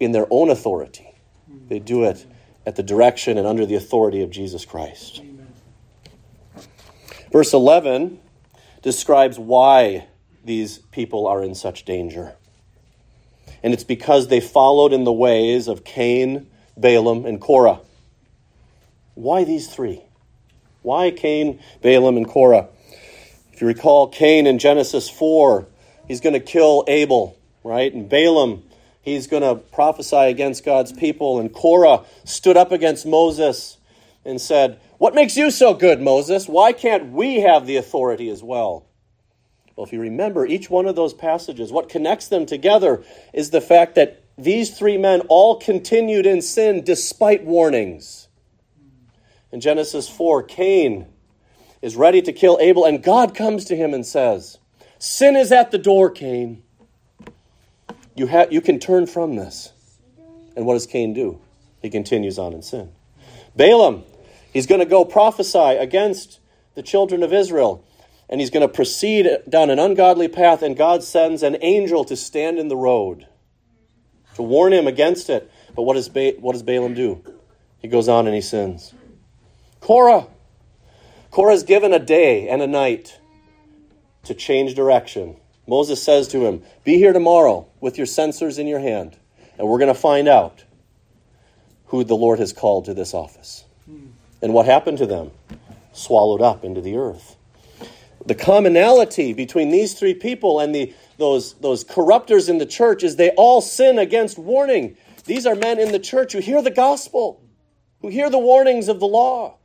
in 0.00 0.12
their 0.12 0.26
own 0.30 0.50
authority. 0.50 1.12
They 1.68 1.78
do 1.78 2.04
it 2.04 2.26
at 2.66 2.76
the 2.76 2.82
direction 2.82 3.38
and 3.38 3.46
under 3.46 3.66
the 3.66 3.74
authority 3.74 4.22
of 4.22 4.30
Jesus 4.30 4.64
Christ. 4.64 5.22
Verse 7.32 7.52
11 7.52 8.20
describes 8.82 9.38
why 9.38 10.06
these 10.44 10.78
people 10.78 11.26
are 11.26 11.42
in 11.42 11.54
such 11.54 11.84
danger. 11.84 12.34
And 13.62 13.74
it's 13.74 13.84
because 13.84 14.28
they 14.28 14.40
followed 14.40 14.92
in 14.92 15.04
the 15.04 15.12
ways 15.12 15.68
of 15.68 15.84
Cain, 15.84 16.48
Balaam, 16.76 17.26
and 17.26 17.40
Korah. 17.40 17.80
Why 19.14 19.44
these 19.44 19.68
three? 19.68 20.02
Why 20.82 21.10
Cain, 21.10 21.60
Balaam, 21.82 22.16
and 22.16 22.26
Korah? 22.26 22.68
If 23.52 23.60
you 23.60 23.66
recall, 23.66 24.08
Cain 24.08 24.46
in 24.46 24.58
Genesis 24.58 25.10
4, 25.10 25.66
he's 26.06 26.20
going 26.20 26.34
to 26.34 26.40
kill 26.40 26.84
Abel, 26.86 27.37
right? 27.68 27.92
And 27.92 28.08
Balaam, 28.08 28.64
he's 29.02 29.26
going 29.26 29.42
to 29.42 29.56
prophesy 29.56 30.16
against 30.16 30.64
God's 30.64 30.90
people. 30.90 31.38
And 31.38 31.52
Korah 31.52 32.04
stood 32.24 32.56
up 32.56 32.72
against 32.72 33.06
Moses 33.06 33.76
and 34.24 34.40
said, 34.40 34.80
What 34.96 35.14
makes 35.14 35.36
you 35.36 35.50
so 35.50 35.74
good, 35.74 36.00
Moses? 36.00 36.48
Why 36.48 36.72
can't 36.72 37.12
we 37.12 37.40
have 37.40 37.66
the 37.66 37.76
authority 37.76 38.30
as 38.30 38.42
well? 38.42 38.86
Well, 39.76 39.86
if 39.86 39.92
you 39.92 40.00
remember 40.00 40.44
each 40.44 40.68
one 40.70 40.86
of 40.86 40.96
those 40.96 41.14
passages, 41.14 41.70
what 41.70 41.88
connects 41.88 42.26
them 42.26 42.46
together 42.46 43.04
is 43.32 43.50
the 43.50 43.60
fact 43.60 43.94
that 43.94 44.24
these 44.36 44.76
three 44.76 44.96
men 44.96 45.20
all 45.28 45.56
continued 45.56 46.26
in 46.26 46.42
sin 46.42 46.82
despite 46.82 47.44
warnings. 47.44 48.28
In 49.52 49.60
Genesis 49.60 50.08
4, 50.08 50.42
Cain 50.44 51.06
is 51.80 51.96
ready 51.96 52.20
to 52.22 52.32
kill 52.32 52.58
Abel, 52.60 52.84
and 52.84 53.02
God 53.02 53.34
comes 53.34 53.64
to 53.66 53.76
him 53.76 53.94
and 53.94 54.04
says, 54.04 54.58
Sin 54.98 55.36
is 55.36 55.52
at 55.52 55.70
the 55.70 55.78
door, 55.78 56.10
Cain. 56.10 56.62
You, 58.18 58.26
ha- 58.26 58.46
you 58.50 58.60
can 58.60 58.80
turn 58.80 59.06
from 59.06 59.36
this. 59.36 59.72
And 60.56 60.66
what 60.66 60.74
does 60.74 60.86
Cain 60.86 61.14
do? 61.14 61.40
He 61.80 61.88
continues 61.88 62.38
on 62.38 62.52
in 62.52 62.62
sin. 62.62 62.90
Balaam, 63.54 64.02
he's 64.52 64.66
going 64.66 64.80
to 64.80 64.86
go 64.86 65.04
prophesy 65.04 65.58
against 65.58 66.40
the 66.74 66.82
children 66.82 67.22
of 67.22 67.32
Israel, 67.32 67.84
and 68.28 68.40
he's 68.40 68.50
going 68.50 68.66
to 68.66 68.72
proceed 68.72 69.28
down 69.48 69.70
an 69.70 69.78
ungodly 69.78 70.26
path, 70.26 70.62
and 70.62 70.76
God 70.76 71.04
sends 71.04 71.42
an 71.42 71.56
angel 71.60 72.04
to 72.04 72.16
stand 72.16 72.58
in 72.58 72.68
the 72.68 72.76
road 72.76 73.26
to 74.34 74.42
warn 74.42 74.72
him 74.72 74.86
against 74.86 75.30
it. 75.30 75.50
But 75.74 75.82
what 75.82 75.94
does, 75.94 76.08
ba- 76.08 76.34
what 76.40 76.52
does 76.52 76.62
Balaam 76.62 76.94
do? 76.94 77.22
He 77.80 77.88
goes 77.88 78.08
on 78.08 78.26
and 78.26 78.34
he 78.34 78.40
sins. 78.40 78.94
Korah. 79.80 80.26
Korah's 81.30 81.62
given 81.62 81.92
a 81.92 81.98
day 81.98 82.48
and 82.48 82.62
a 82.62 82.66
night 82.66 83.20
to 84.24 84.34
change 84.34 84.74
direction. 84.74 85.36
Moses 85.68 86.02
says 86.02 86.26
to 86.28 86.46
him, 86.46 86.62
Be 86.82 86.96
here 86.96 87.12
tomorrow 87.12 87.68
with 87.78 87.98
your 87.98 88.06
censers 88.06 88.58
in 88.58 88.66
your 88.66 88.80
hand, 88.80 89.16
and 89.58 89.68
we're 89.68 89.78
going 89.78 89.92
to 89.92 90.00
find 90.00 90.26
out 90.26 90.64
who 91.88 92.04
the 92.04 92.16
Lord 92.16 92.38
has 92.38 92.54
called 92.54 92.86
to 92.86 92.94
this 92.94 93.12
office. 93.12 93.64
Hmm. 93.84 94.06
And 94.40 94.54
what 94.54 94.64
happened 94.64 94.98
to 94.98 95.06
them? 95.06 95.30
Swallowed 95.92 96.40
up 96.40 96.64
into 96.64 96.80
the 96.80 96.96
earth. 96.96 97.36
The 98.24 98.34
commonality 98.34 99.34
between 99.34 99.70
these 99.70 99.94
three 99.94 100.14
people 100.14 100.58
and 100.58 100.74
the, 100.74 100.94
those, 101.18 101.54
those 101.54 101.84
corruptors 101.84 102.48
in 102.48 102.58
the 102.58 102.66
church 102.66 103.02
is 103.02 103.16
they 103.16 103.30
all 103.30 103.60
sin 103.60 103.98
against 103.98 104.38
warning. 104.38 104.96
These 105.24 105.46
are 105.46 105.54
men 105.54 105.78
in 105.78 105.92
the 105.92 105.98
church 105.98 106.32
who 106.32 106.38
hear 106.38 106.62
the 106.62 106.70
gospel, 106.70 107.42
who 108.00 108.08
hear 108.08 108.30
the 108.30 108.38
warnings 108.38 108.88
of 108.88 109.00
the 109.00 109.06
law, 109.06 109.58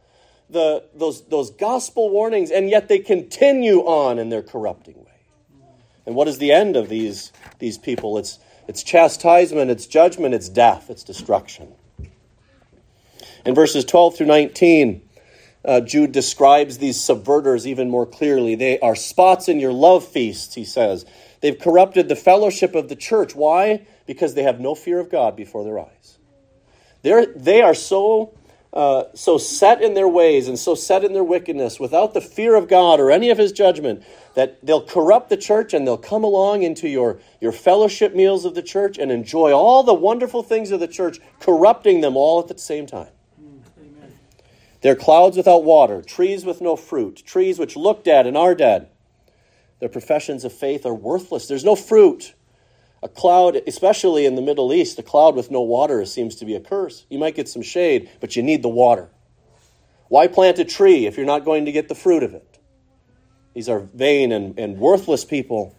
the, 0.50 0.84
those, 0.94 1.26
those 1.28 1.52
gospel 1.52 2.10
warnings, 2.10 2.52
and 2.52 2.70
yet 2.70 2.90
they 2.90 3.00
continue 3.00 3.80
on 3.80 4.20
in 4.20 4.30
their 4.30 4.44
corrupting 4.44 4.96
way. 4.96 5.13
And 6.06 6.16
what 6.16 6.28
is 6.28 6.38
the 6.38 6.52
end 6.52 6.76
of 6.76 6.90
these, 6.90 7.32
these 7.60 7.78
people? 7.78 8.18
It's, 8.18 8.40
it's 8.68 8.84
chastisement, 8.84 9.72
it's 9.72 9.88
judgment, 9.88 10.34
it's 10.34 10.50
death, 10.50 10.90
it's 10.90 11.04
destruction. 11.04 11.74
In 13.46 13.56
verses 13.56 13.86
12 13.86 14.18
through 14.18 14.28
19, 14.28 15.02
uh, 15.66 15.80
Jude 15.82 16.12
describes 16.12 16.78
these 16.78 16.98
subverters 16.98 17.66
even 17.66 17.90
more 17.90 18.06
clearly. 18.06 18.56
They 18.56 18.80
are 18.80 18.96
spots 18.96 19.48
in 19.48 19.60
your 19.60 19.74
love 19.74 20.06
feasts, 20.06 20.56
he 20.56 20.66
says. 20.66 21.06
They've 21.42 21.58
corrupted 21.58 22.10
the 22.10 22.16
fellowship 22.16 22.76
of 22.76 22.90
the 22.90 22.96
church. 22.96 23.36
Why? 23.36 23.86
Because 24.06 24.34
they 24.34 24.44
have 24.44 24.60
no 24.60 24.76
fear 24.76 25.00
of 25.00 25.10
God 25.10 25.36
before 25.36 25.64
their 25.64 25.80
eyes. 25.80 26.18
They're, 27.02 27.26
they 27.26 27.62
are 27.62 27.74
so, 27.74 28.34
uh, 28.72 29.06
so 29.14 29.38
set 29.38 29.82
in 29.82 29.94
their 29.94 30.08
ways 30.08 30.48
and 30.48 30.58
so 30.58 30.74
set 30.74 31.04
in 31.04 31.14
their 31.14 31.24
wickedness 31.24 31.80
without 31.80 32.14
the 32.14 32.22
fear 32.22 32.56
of 32.56 32.68
God 32.70 33.00
or 33.00 33.12
any 33.12 33.30
of 33.30 33.38
his 33.38 33.52
judgment 33.52 34.04
that 34.36 34.66
they'll 34.66 34.86
corrupt 34.86 35.30
the 35.30 35.38
church 35.38 35.74
and 35.74 35.86
they'll 35.86 35.98
come 35.98 36.24
along 36.24 36.64
into 36.64 36.88
your, 36.88 37.20
your 37.40 37.52
fellowship 37.52 38.16
meals 38.16 38.46
of 38.46 38.56
the 38.56 38.62
church 38.62 38.98
and 38.98 39.12
enjoy 39.12 39.52
all 39.52 39.84
the 39.84 39.94
wonderful 39.94 40.44
things 40.44 40.72
of 40.72 40.80
the 40.80 40.88
church, 40.88 41.20
corrupting 41.40 42.02
them 42.02 42.18
all 42.18 42.40
at 42.40 42.48
the 42.48 42.58
same 42.58 42.86
time. 42.86 43.10
They're 44.82 44.96
clouds 44.96 45.38
without 45.38 45.64
water, 45.64 46.02
trees 46.02 46.44
with 46.44 46.60
no 46.60 46.76
fruit, 46.76 47.24
trees 47.26 47.58
which 47.58 47.78
look 47.78 48.04
dead 48.04 48.28
and 48.28 48.36
are 48.36 48.54
dead. 48.54 48.90
Their 49.80 49.88
professions 49.90 50.44
of 50.44 50.52
faith 50.52 50.86
are 50.86 50.94
worthless. 50.94 51.48
There's 51.48 51.64
no 51.64 51.76
fruit. 51.76 52.34
A 53.02 53.10
cloud, 53.10 53.62
especially 53.68 54.26
in 54.26 54.36
the 54.36 54.42
Middle 54.42 54.74
East, 54.74 55.00
a 55.00 55.04
cloud 55.04 55.36
with 55.36 55.52
no 55.52 55.62
water 55.62 56.06
seems 56.06 56.36
to 56.36 56.46
be 56.46 56.56
a 56.56 56.60
curse. 56.60 57.06
You 57.10 57.20
might 57.20 57.36
get 57.36 57.50
some 57.50 57.62
shade, 57.62 58.10
but 58.20 58.36
you 58.36 58.44
need 58.44 58.62
the 58.62 58.70
water. 58.70 59.10
Why 60.10 60.28
plant 60.28 60.60
a 60.60 60.66
tree 60.66 61.06
if 61.06 61.18
you're 61.18 61.26
not 61.26 61.46
going 61.46 61.66
to 61.66 61.72
get 61.72 61.88
the 61.88 61.96
fruit 61.96 62.24
of 62.24 62.34
it? 62.34 62.53
These 63.54 63.70
are 63.70 63.80
vain 63.80 64.32
and, 64.32 64.58
and 64.58 64.78
worthless 64.78 65.26
people. 65.26 65.76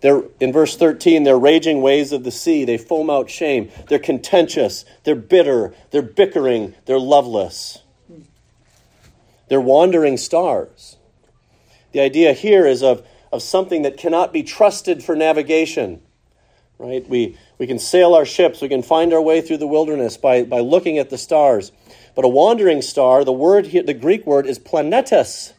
They're, 0.00 0.22
in 0.38 0.52
verse 0.52 0.76
13, 0.76 1.24
they're 1.24 1.38
raging 1.38 1.82
waves 1.82 2.12
of 2.12 2.24
the 2.24 2.30
sea. 2.30 2.64
They 2.64 2.78
foam 2.78 3.10
out 3.10 3.30
shame. 3.30 3.70
They're 3.88 3.98
contentious. 3.98 4.84
They're 5.04 5.16
bitter. 5.16 5.74
They're 5.90 6.02
bickering. 6.02 6.74
They're 6.86 7.00
loveless. 7.00 7.78
They're 9.48 9.60
wandering 9.60 10.16
stars. 10.16 10.96
The 11.92 12.00
idea 12.00 12.32
here 12.32 12.66
is 12.66 12.82
of, 12.82 13.06
of 13.32 13.42
something 13.42 13.82
that 13.82 13.96
cannot 13.96 14.32
be 14.32 14.42
trusted 14.42 15.02
for 15.02 15.16
navigation. 15.16 16.02
Right? 16.78 17.08
We, 17.08 17.36
we 17.58 17.66
can 17.66 17.80
sail 17.80 18.14
our 18.14 18.24
ships, 18.24 18.60
we 18.62 18.68
can 18.68 18.84
find 18.84 19.12
our 19.12 19.20
way 19.20 19.40
through 19.40 19.56
the 19.56 19.66
wilderness 19.66 20.16
by, 20.16 20.44
by 20.44 20.60
looking 20.60 20.98
at 20.98 21.10
the 21.10 21.18
stars. 21.18 21.72
But 22.14 22.24
a 22.24 22.28
wandering 22.28 22.82
star, 22.82 23.24
the 23.24 23.32
word 23.32 23.64
the 23.64 23.94
Greek 23.94 24.26
word 24.26 24.46
is 24.46 24.60
planetus. 24.60 25.54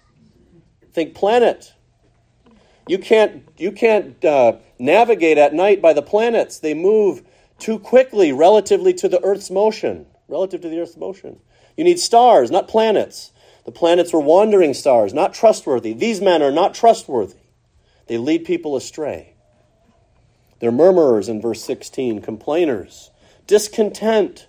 Think 0.91 1.15
planet. 1.15 1.73
You 2.87 2.97
can't, 2.97 3.47
you 3.57 3.71
can't 3.71 4.23
uh, 4.25 4.53
navigate 4.79 5.37
at 5.37 5.53
night 5.53 5.81
by 5.81 5.93
the 5.93 6.01
planets. 6.01 6.59
They 6.59 6.73
move 6.73 7.23
too 7.59 7.77
quickly 7.77 8.31
relatively 8.31 8.93
to 8.95 9.07
the 9.07 9.23
Earth's 9.23 9.51
motion. 9.51 10.07
Relative 10.27 10.61
to 10.61 10.69
the 10.69 10.79
Earth's 10.79 10.97
motion. 10.97 11.39
You 11.77 11.83
need 11.83 11.99
stars, 11.99 12.51
not 12.51 12.67
planets. 12.67 13.31
The 13.65 13.71
planets 13.71 14.11
were 14.11 14.19
wandering 14.19 14.73
stars, 14.73 15.13
not 15.13 15.33
trustworthy. 15.33 15.93
These 15.93 16.21
men 16.21 16.41
are 16.41 16.51
not 16.51 16.73
trustworthy. 16.73 17.35
They 18.07 18.17
lead 18.17 18.45
people 18.45 18.75
astray. 18.75 19.33
They're 20.59 20.71
murmurers 20.71 21.29
in 21.29 21.39
verse 21.41 21.63
16, 21.63 22.21
complainers, 22.21 23.11
discontent. 23.47 24.47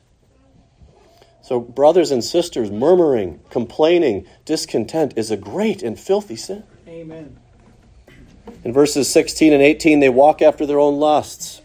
So, 1.50 1.58
brothers 1.58 2.12
and 2.12 2.22
sisters, 2.22 2.70
murmuring, 2.70 3.40
complaining, 3.50 4.24
discontent 4.44 5.14
is 5.16 5.32
a 5.32 5.36
great 5.36 5.82
and 5.82 5.98
filthy 5.98 6.36
sin. 6.36 6.62
Amen. 6.86 7.36
In 8.62 8.72
verses 8.72 9.10
16 9.10 9.52
and 9.52 9.60
18, 9.60 9.98
they 9.98 10.10
walk 10.10 10.42
after 10.42 10.64
their 10.64 10.78
own 10.78 11.00
lusts. 11.00 11.60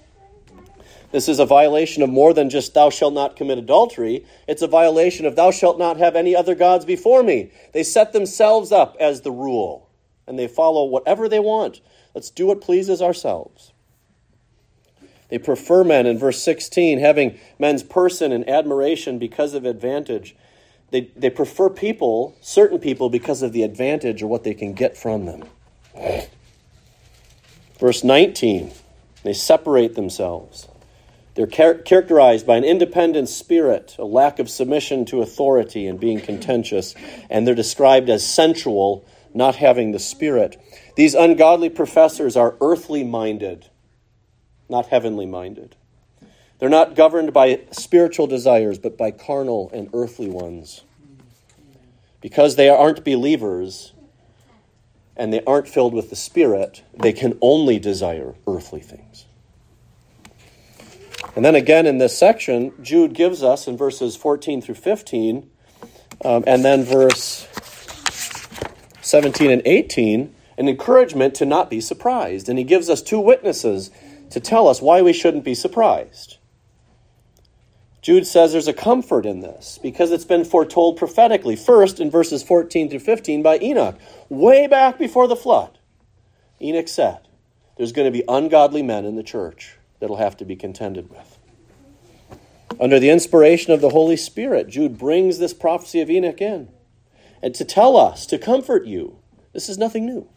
This 1.11 1.29
is 1.29 1.37
a 1.37 1.45
violation 1.45 2.01
of 2.01 2.09
more 2.09 2.33
than 2.33 2.49
just 2.49 2.73
thou 2.73 2.89
shalt 2.89 3.13
not 3.13 3.35
commit 3.35 3.59
adultery. 3.59 4.25
It's 4.47 4.63
a 4.63 4.67
violation 4.67 5.27
of 5.27 5.35
thou 5.35 5.51
shalt 5.51 5.77
not 5.77 5.97
have 5.97 6.15
any 6.15 6.35
other 6.35 6.55
gods 6.55 6.83
before 6.83 7.21
me. 7.21 7.51
They 7.71 7.83
set 7.83 8.11
themselves 8.11 8.71
up 8.71 8.97
as 8.99 9.21
the 9.21 9.31
rule 9.31 9.87
and 10.25 10.39
they 10.39 10.47
follow 10.47 10.85
whatever 10.85 11.29
they 11.29 11.39
want. 11.39 11.81
Let's 12.15 12.31
do 12.31 12.47
what 12.47 12.59
pleases 12.59 13.03
ourselves. 13.03 13.71
They 15.29 15.37
prefer 15.37 15.83
men 15.83 16.05
in 16.05 16.17
verse 16.17 16.41
16, 16.43 16.99
having 16.99 17.39
men's 17.57 17.83
person 17.83 18.31
and 18.31 18.47
admiration 18.47 19.17
because 19.17 19.53
of 19.53 19.65
advantage. 19.65 20.35
They, 20.91 21.11
they 21.15 21.29
prefer 21.29 21.69
people, 21.69 22.35
certain 22.41 22.79
people, 22.79 23.09
because 23.09 23.41
of 23.41 23.51
the 23.51 23.63
advantage 23.63 24.21
or 24.21 24.27
what 24.27 24.43
they 24.43 24.53
can 24.53 24.73
get 24.73 24.95
from 24.95 25.25
them. 25.25 25.43
Verse 27.79 28.03
19, 28.03 28.71
they 29.23 29.33
separate 29.33 29.95
themselves. 29.95 30.67
They're 31.35 31.47
char- 31.47 31.75
characterized 31.75 32.47
by 32.47 32.55
an 32.55 32.63
independent 32.63 33.27
spirit, 33.27 33.95
a 33.99 34.05
lack 34.05 34.39
of 34.39 34.49
submission 34.49 35.05
to 35.05 35.21
authority, 35.21 35.85
and 35.85 35.99
being 35.99 36.21
contentious. 36.21 36.95
And 37.29 37.45
they're 37.45 37.55
described 37.55 38.09
as 38.09 38.25
sensual, 38.25 39.05
not 39.33 39.57
having 39.57 39.91
the 39.91 39.99
spirit. 39.99 40.57
These 40.95 41.13
ungodly 41.13 41.69
professors 41.69 42.37
are 42.37 42.55
earthly 42.61 43.03
minded, 43.03 43.69
not 44.69 44.87
heavenly 44.87 45.25
minded. 45.25 45.75
They're 46.59 46.69
not 46.69 46.95
governed 46.95 47.33
by 47.33 47.61
spiritual 47.71 48.27
desires, 48.27 48.79
but 48.79 48.97
by 48.97 49.11
carnal 49.11 49.69
and 49.73 49.89
earthly 49.93 50.29
ones. 50.29 50.83
Because 52.21 52.55
they 52.55 52.69
aren't 52.69 53.03
believers 53.03 53.93
and 55.17 55.31
they 55.31 55.43
aren't 55.45 55.67
filled 55.67 55.93
with 55.93 56.09
the 56.09 56.15
Spirit, 56.15 56.83
they 56.93 57.13
can 57.13 57.37
only 57.41 57.79
desire 57.79 58.35
earthly 58.47 58.79
things. 58.79 59.25
And 61.35 61.43
then 61.43 61.55
again 61.55 61.85
in 61.85 61.97
this 61.97 62.17
section, 62.17 62.71
Jude 62.81 63.13
gives 63.13 63.43
us 63.43 63.67
in 63.67 63.77
verses 63.77 64.15
14 64.15 64.61
through 64.61 64.75
15, 64.75 65.49
um, 66.23 66.43
and 66.47 66.63
then 66.63 66.83
verse 66.83 67.47
17 69.01 69.51
and 69.51 69.61
18, 69.65 70.33
an 70.57 70.69
encouragement 70.69 71.35
to 71.35 71.45
not 71.45 71.69
be 71.69 71.81
surprised. 71.81 72.47
And 72.47 72.57
he 72.57 72.63
gives 72.63 72.89
us 72.89 73.01
two 73.01 73.19
witnesses 73.19 73.91
to 74.29 74.39
tell 74.39 74.67
us 74.67 74.81
why 74.81 75.01
we 75.01 75.13
shouldn't 75.13 75.43
be 75.43 75.55
surprised. 75.55 76.37
Jude 78.01 78.27
says 78.27 78.51
there's 78.51 78.67
a 78.67 78.73
comfort 78.73 79.25
in 79.25 79.39
this 79.39 79.79
because 79.81 80.11
it's 80.11 80.25
been 80.25 80.45
foretold 80.45 80.97
prophetically. 80.97 81.55
First, 81.55 81.99
in 81.99 82.11
verses 82.11 82.43
14 82.43 82.89
through 82.89 82.99
15, 82.99 83.41
by 83.41 83.57
Enoch, 83.59 83.97
way 84.29 84.67
back 84.67 84.99
before 84.99 85.27
the 85.27 85.35
flood. 85.35 85.79
Enoch 86.61 86.87
said, 86.87 87.27
There's 87.77 87.91
going 87.91 88.05
to 88.05 88.17
be 88.17 88.23
ungodly 88.27 88.83
men 88.83 89.05
in 89.05 89.15
the 89.15 89.23
church 89.23 89.77
that'll 89.99 90.17
have 90.17 90.37
to 90.37 90.45
be 90.45 90.55
contended 90.55 91.09
with. 91.09 91.39
Under 92.79 92.99
the 92.99 93.09
inspiration 93.09 93.73
of 93.73 93.81
the 93.81 93.89
Holy 93.89 94.17
Spirit, 94.17 94.69
Jude 94.69 94.97
brings 94.97 95.39
this 95.39 95.53
prophecy 95.53 96.01
of 96.01 96.09
Enoch 96.09 96.41
in 96.41 96.69
and 97.45 97.53
to 97.53 97.63
tell 97.63 97.95
us, 97.95 98.25
to 98.25 98.37
comfort 98.39 98.85
you. 98.85 99.19
This 99.53 99.69
is 99.69 99.77
nothing 99.77 100.05
new. 100.05 100.27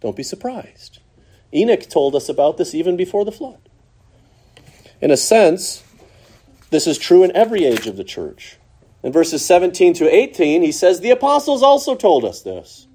Don't 0.00 0.16
be 0.16 0.22
surprised. 0.22 1.00
Enoch 1.54 1.88
told 1.88 2.14
us 2.14 2.28
about 2.28 2.56
this 2.56 2.74
even 2.74 2.96
before 2.96 3.24
the 3.24 3.32
flood. 3.32 3.68
In 5.00 5.10
a 5.10 5.16
sense, 5.16 5.84
this 6.70 6.86
is 6.86 6.98
true 6.98 7.22
in 7.22 7.34
every 7.36 7.64
age 7.64 7.86
of 7.86 7.96
the 7.96 8.04
church. 8.04 8.56
In 9.02 9.12
verses 9.12 9.44
17 9.44 9.94
to 9.94 10.12
18, 10.12 10.62
he 10.62 10.72
says, 10.72 11.00
The 11.00 11.10
apostles 11.10 11.62
also 11.62 11.94
told 11.94 12.24
us 12.24 12.42
this. 12.42 12.88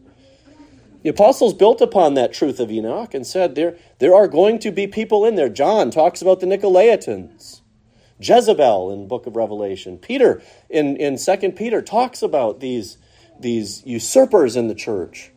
The 1.04 1.10
apostles 1.10 1.54
built 1.54 1.80
upon 1.80 2.16
that 2.16 2.34
truth 2.34 2.60
of 2.60 2.72
Enoch 2.72 3.14
and 3.14 3.26
said 3.26 3.56
there, 3.56 3.78
there 4.00 4.16
are 4.16 4.28
going 4.28 4.60
to 4.60 4.72
be 4.72 4.86
people 4.88 5.26
in 5.26 5.36
there. 5.36 5.48
John 5.48 5.92
talks 5.92 6.22
about 6.22 6.40
the 6.40 6.46
Nicolaitans. 6.46 7.62
Jezebel 8.20 8.92
in 8.92 9.08
book 9.08 9.26
of 9.26 9.36
Revelation. 9.36 9.98
Peter 9.98 10.42
in, 10.70 10.98
in 10.98 11.18
2 11.18 11.52
Peter 11.54 11.82
talks 11.82 12.22
about 12.22 12.60
these, 12.60 12.98
these 13.40 13.86
usurpers 13.86 14.58
in 14.58 14.68
the 14.68 14.76
church. 14.76 15.32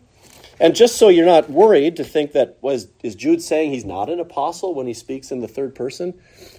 And 0.63 0.77
just 0.77 0.95
so 0.95 1.09
you're 1.09 1.27
not 1.27 1.51
worried 1.51 1.97
to 1.97 2.05
think 2.05 2.33
that 2.33 2.57
was 2.61 2.87
is 3.03 3.17
Jude 3.17 3.43
saying 3.43 3.73
he's 3.73 3.85
not 3.85 4.09
an 4.09 4.21
apostle 4.21 4.75
when 4.75 4.87
he 4.87 4.95
speaks 4.95 5.33
in 5.33 5.41
the 5.41 5.49
third 5.49 5.75
person? 5.75 6.15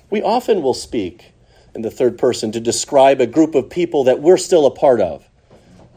We 0.10 0.22
often 0.22 0.62
will 0.62 0.74
speak 0.74 1.32
in 1.74 1.84
the 1.84 1.90
third 1.90 2.18
person 2.18 2.52
to 2.52 2.60
describe 2.60 3.22
a 3.22 3.26
group 3.26 3.56
of 3.56 3.70
people 3.70 4.04
that 4.04 4.20
we're 4.20 4.36
still 4.36 4.66
a 4.66 4.72
part 4.72 5.00
of. 5.00 5.30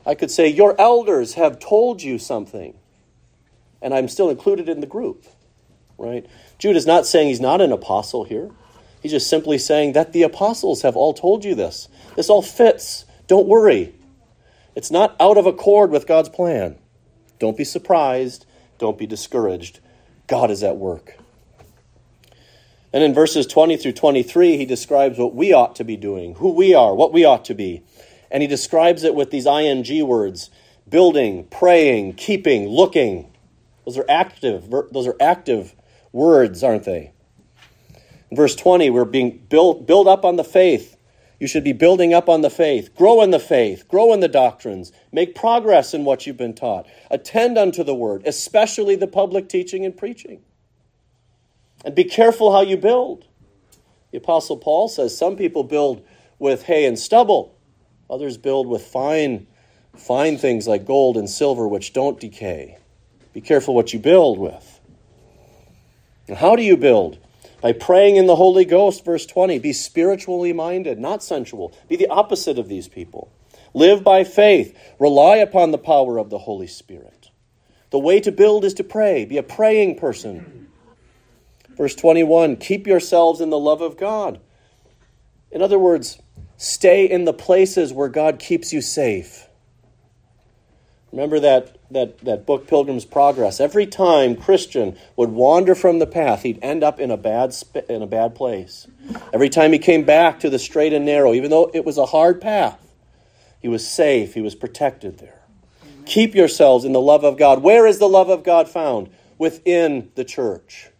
I 0.06 0.14
could 0.14 0.30
say, 0.30 0.46
Your 0.46 0.80
elders 0.80 1.34
have 1.34 1.58
told 1.58 2.00
you 2.00 2.16
something 2.16 2.74
and 3.82 3.92
I'm 3.92 4.06
still 4.06 4.30
included 4.30 4.68
in 4.68 4.78
the 4.78 4.86
group. 4.86 5.26
right? 5.98 6.24
Jude 6.60 6.76
is 6.76 6.86
not 6.86 7.06
saying 7.06 7.26
he's 7.26 7.40
not 7.40 7.60
an 7.60 7.72
apostle 7.72 8.22
here. 8.22 8.52
He's 9.02 9.10
just 9.10 9.28
simply 9.28 9.58
saying 9.58 9.94
that 9.94 10.12
the 10.12 10.22
apostles 10.22 10.82
have 10.82 10.94
all 10.94 11.12
told 11.12 11.44
you 11.44 11.56
this. 11.56 11.88
This 12.14 12.30
all 12.30 12.40
fits. 12.40 13.04
Don't 13.26 13.48
worry. 13.48 13.94
It's 14.76 14.92
not 14.92 15.16
out 15.18 15.36
of 15.36 15.46
accord 15.46 15.90
with 15.90 16.06
God's 16.06 16.28
plan. 16.28 16.76
Don't 17.38 17.56
be 17.56 17.64
surprised. 17.64 18.46
Don't 18.78 18.98
be 18.98 19.06
discouraged. 19.06 19.80
God 20.26 20.50
is 20.50 20.62
at 20.62 20.76
work. 20.76 21.16
And 22.92 23.04
in 23.04 23.14
verses 23.14 23.46
20 23.46 23.76
through 23.76 23.92
23, 23.92 24.56
he 24.56 24.64
describes 24.64 25.18
what 25.18 25.34
we 25.34 25.52
ought 25.52 25.76
to 25.76 25.84
be 25.84 25.96
doing, 25.96 26.36
who 26.36 26.52
we 26.52 26.74
are, 26.74 26.94
what 26.94 27.12
we 27.12 27.24
ought 27.24 27.44
to 27.46 27.54
be. 27.54 27.82
And 28.30 28.42
he 28.42 28.46
describes 28.46 29.04
it 29.04 29.14
with 29.14 29.30
these 29.30 29.46
ing 29.46 30.06
words 30.06 30.50
building, 30.88 31.44
praying, 31.48 32.14
keeping, 32.14 32.68
looking. 32.68 33.30
Those 33.84 33.98
are 33.98 34.06
active, 34.08 34.70
those 34.70 35.06
are 35.06 35.16
active 35.20 35.74
words, 36.12 36.62
aren't 36.62 36.84
they? 36.84 37.12
In 38.30 38.36
verse 38.36 38.56
20, 38.56 38.90
we're 38.90 39.04
being 39.04 39.44
built, 39.48 39.86
build 39.86 40.08
up 40.08 40.24
on 40.24 40.36
the 40.36 40.44
faith. 40.44 40.95
You 41.38 41.46
should 41.46 41.64
be 41.64 41.72
building 41.72 42.14
up 42.14 42.28
on 42.28 42.40
the 42.40 42.50
faith. 42.50 42.94
Grow 42.94 43.22
in 43.22 43.30
the 43.30 43.38
faith. 43.38 43.86
Grow 43.88 44.12
in 44.12 44.20
the 44.20 44.28
doctrines. 44.28 44.90
Make 45.12 45.34
progress 45.34 45.92
in 45.92 46.04
what 46.04 46.26
you've 46.26 46.36
been 46.36 46.54
taught. 46.54 46.86
Attend 47.10 47.58
unto 47.58 47.84
the 47.84 47.94
word, 47.94 48.22
especially 48.26 48.96
the 48.96 49.06
public 49.06 49.48
teaching 49.48 49.84
and 49.84 49.96
preaching. 49.96 50.42
And 51.84 51.94
be 51.94 52.04
careful 52.04 52.52
how 52.52 52.62
you 52.62 52.76
build. 52.76 53.26
The 54.12 54.18
Apostle 54.18 54.56
Paul 54.56 54.88
says 54.88 55.16
some 55.16 55.36
people 55.36 55.62
build 55.62 56.02
with 56.38 56.62
hay 56.64 56.86
and 56.86 56.98
stubble, 56.98 57.58
others 58.08 58.38
build 58.38 58.66
with 58.66 58.82
fine, 58.82 59.46
fine 59.94 60.38
things 60.38 60.66
like 60.66 60.86
gold 60.86 61.16
and 61.16 61.28
silver, 61.28 61.68
which 61.68 61.92
don't 61.92 62.18
decay. 62.18 62.78
Be 63.34 63.42
careful 63.42 63.74
what 63.74 63.92
you 63.92 63.98
build 63.98 64.38
with. 64.38 64.80
How 66.34 66.56
do 66.56 66.62
you 66.62 66.76
build? 66.76 67.18
By 67.60 67.72
praying 67.72 68.16
in 68.16 68.26
the 68.26 68.36
Holy 68.36 68.64
Ghost, 68.64 69.04
verse 69.04 69.26
20. 69.26 69.58
Be 69.58 69.72
spiritually 69.72 70.52
minded, 70.52 70.98
not 70.98 71.22
sensual. 71.22 71.72
Be 71.88 71.96
the 71.96 72.08
opposite 72.08 72.58
of 72.58 72.68
these 72.68 72.88
people. 72.88 73.32
Live 73.74 74.04
by 74.04 74.24
faith. 74.24 74.78
Rely 74.98 75.36
upon 75.36 75.70
the 75.70 75.78
power 75.78 76.18
of 76.18 76.30
the 76.30 76.38
Holy 76.38 76.66
Spirit. 76.66 77.30
The 77.90 77.98
way 77.98 78.20
to 78.20 78.32
build 78.32 78.64
is 78.64 78.74
to 78.74 78.84
pray. 78.84 79.24
Be 79.24 79.38
a 79.38 79.42
praying 79.42 79.96
person. 79.98 80.68
Verse 81.76 81.94
21 81.94 82.56
Keep 82.56 82.86
yourselves 82.86 83.40
in 83.40 83.50
the 83.50 83.58
love 83.58 83.80
of 83.80 83.96
God. 83.96 84.40
In 85.50 85.62
other 85.62 85.78
words, 85.78 86.20
stay 86.56 87.08
in 87.08 87.24
the 87.24 87.32
places 87.32 87.92
where 87.92 88.08
God 88.08 88.38
keeps 88.38 88.72
you 88.72 88.80
safe. 88.80 89.46
Remember 91.12 91.40
that 91.40 91.75
that, 91.90 92.18
that 92.24 92.46
book, 92.46 92.66
Pilgrim's 92.66 93.04
Progress. 93.04 93.60
Every 93.60 93.86
time 93.86 94.36
Christian 94.36 94.96
would 95.16 95.30
wander 95.30 95.74
from 95.74 95.98
the 95.98 96.06
path, 96.06 96.42
he'd 96.42 96.58
end 96.62 96.82
up 96.82 96.98
in 96.98 97.10
a 97.10 97.16
bad 97.16 97.54
in 97.88 98.02
a 98.02 98.06
bad 98.06 98.34
place. 98.34 98.86
Every 99.32 99.48
time 99.48 99.72
he 99.72 99.78
came 99.78 100.04
back 100.04 100.40
to 100.40 100.50
the 100.50 100.58
straight 100.58 100.92
and 100.92 101.04
narrow, 101.04 101.32
even 101.32 101.50
though 101.50 101.70
it 101.72 101.84
was 101.84 101.98
a 101.98 102.06
hard 102.06 102.40
path, 102.40 102.80
he 103.60 103.68
was 103.68 103.86
safe. 103.86 104.34
He 104.34 104.40
was 104.40 104.54
protected 104.54 105.18
there. 105.18 105.42
Keep 106.04 106.34
yourselves 106.34 106.84
in 106.84 106.92
the 106.92 107.00
love 107.00 107.24
of 107.24 107.36
God. 107.36 107.62
Where 107.62 107.86
is 107.86 107.98
the 107.98 108.08
love 108.08 108.30
of 108.30 108.44
God 108.44 108.68
found? 108.68 109.10
Within 109.38 110.10
the 110.14 110.24
church. 110.24 110.90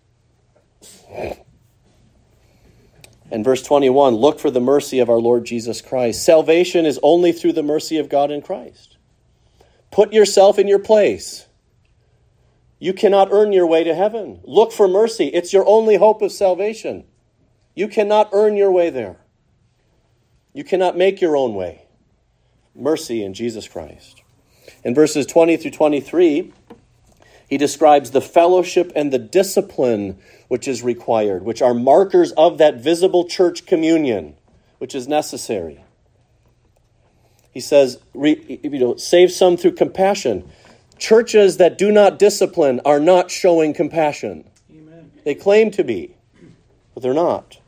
And 3.30 3.44
verse 3.44 3.62
21 3.62 4.14
look 4.14 4.38
for 4.38 4.50
the 4.50 4.60
mercy 4.60 4.98
of 5.00 5.08
our 5.08 5.18
Lord 5.18 5.44
Jesus 5.44 5.80
Christ. 5.80 6.24
Salvation 6.24 6.86
is 6.86 7.00
only 7.02 7.32
through 7.32 7.52
the 7.52 7.62
mercy 7.62 7.98
of 7.98 8.08
God 8.08 8.30
in 8.30 8.42
Christ. 8.42 8.95
Put 9.96 10.12
yourself 10.12 10.58
in 10.58 10.68
your 10.68 10.78
place. 10.78 11.46
You 12.78 12.92
cannot 12.92 13.32
earn 13.32 13.54
your 13.54 13.66
way 13.66 13.82
to 13.82 13.94
heaven. 13.94 14.40
Look 14.44 14.70
for 14.70 14.86
mercy. 14.86 15.28
It's 15.28 15.54
your 15.54 15.66
only 15.66 15.96
hope 15.96 16.20
of 16.20 16.32
salvation. 16.32 17.04
You 17.74 17.88
cannot 17.88 18.28
earn 18.34 18.58
your 18.58 18.70
way 18.70 18.90
there. 18.90 19.16
You 20.52 20.64
cannot 20.64 20.98
make 20.98 21.22
your 21.22 21.34
own 21.34 21.54
way. 21.54 21.86
Mercy 22.74 23.24
in 23.24 23.32
Jesus 23.32 23.68
Christ. 23.68 24.20
In 24.84 24.94
verses 24.94 25.24
20 25.24 25.56
through 25.56 25.70
23, 25.70 26.52
he 27.48 27.56
describes 27.56 28.10
the 28.10 28.20
fellowship 28.20 28.92
and 28.94 29.10
the 29.10 29.18
discipline 29.18 30.18
which 30.48 30.68
is 30.68 30.82
required, 30.82 31.42
which 31.42 31.62
are 31.62 31.72
markers 31.72 32.32
of 32.32 32.58
that 32.58 32.82
visible 32.82 33.26
church 33.26 33.64
communion, 33.64 34.36
which 34.76 34.94
is 34.94 35.08
necessary. 35.08 35.85
He 37.56 37.60
says, 37.60 37.98
you 38.12 38.58
know, 38.78 38.96
save 38.96 39.32
some 39.32 39.56
through 39.56 39.72
compassion. 39.72 40.46
Churches 40.98 41.56
that 41.56 41.78
do 41.78 41.90
not 41.90 42.18
discipline 42.18 42.82
are 42.84 43.00
not 43.00 43.30
showing 43.30 43.72
compassion. 43.72 44.44
Amen. 44.70 45.10
They 45.24 45.34
claim 45.34 45.70
to 45.70 45.82
be, 45.82 46.16
but 46.92 47.02
they're 47.02 47.14
not. 47.14 47.58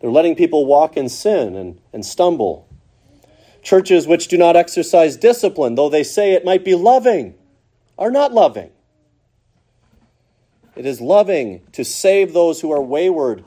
They're 0.00 0.08
letting 0.08 0.36
people 0.36 0.64
walk 0.64 0.96
in 0.96 1.10
sin 1.10 1.54
and, 1.54 1.78
and 1.92 2.06
stumble. 2.06 2.66
Churches 3.62 4.06
which 4.06 4.26
do 4.26 4.38
not 4.38 4.56
exercise 4.56 5.18
discipline, 5.18 5.74
though 5.74 5.90
they 5.90 6.02
say 6.02 6.32
it 6.32 6.46
might 6.46 6.64
be 6.64 6.74
loving, 6.74 7.34
are 7.98 8.10
not 8.10 8.32
loving. 8.32 8.70
It 10.76 10.86
is 10.86 10.98
loving 10.98 11.60
to 11.72 11.84
save 11.84 12.32
those 12.32 12.62
who 12.62 12.72
are 12.72 12.80
wayward 12.80 13.44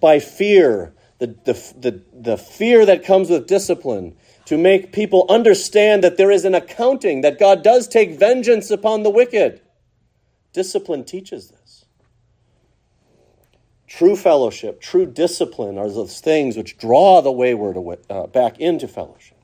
by 0.00 0.20
fear, 0.20 0.94
the, 1.18 1.26
the, 1.44 1.52
the, 1.78 2.02
the 2.14 2.38
fear 2.38 2.86
that 2.86 3.04
comes 3.04 3.28
with 3.28 3.46
discipline, 3.46 4.16
to 4.48 4.56
make 4.56 4.92
people 4.92 5.26
understand 5.28 6.02
that 6.02 6.16
there 6.16 6.30
is 6.30 6.46
an 6.46 6.54
accounting, 6.54 7.20
that 7.20 7.38
God 7.38 7.62
does 7.62 7.86
take 7.86 8.18
vengeance 8.18 8.70
upon 8.70 9.02
the 9.02 9.10
wicked. 9.10 9.60
Discipline 10.54 11.04
teaches 11.04 11.50
this. 11.50 11.84
True 13.86 14.16
fellowship, 14.16 14.80
true 14.80 15.04
discipline 15.04 15.76
are 15.76 15.90
those 15.90 16.20
things 16.20 16.56
which 16.56 16.78
draw 16.78 17.20
the 17.20 17.30
wayward 17.30 17.76
uh, 18.08 18.26
back 18.28 18.58
into 18.58 18.88
fellowship. 18.88 19.36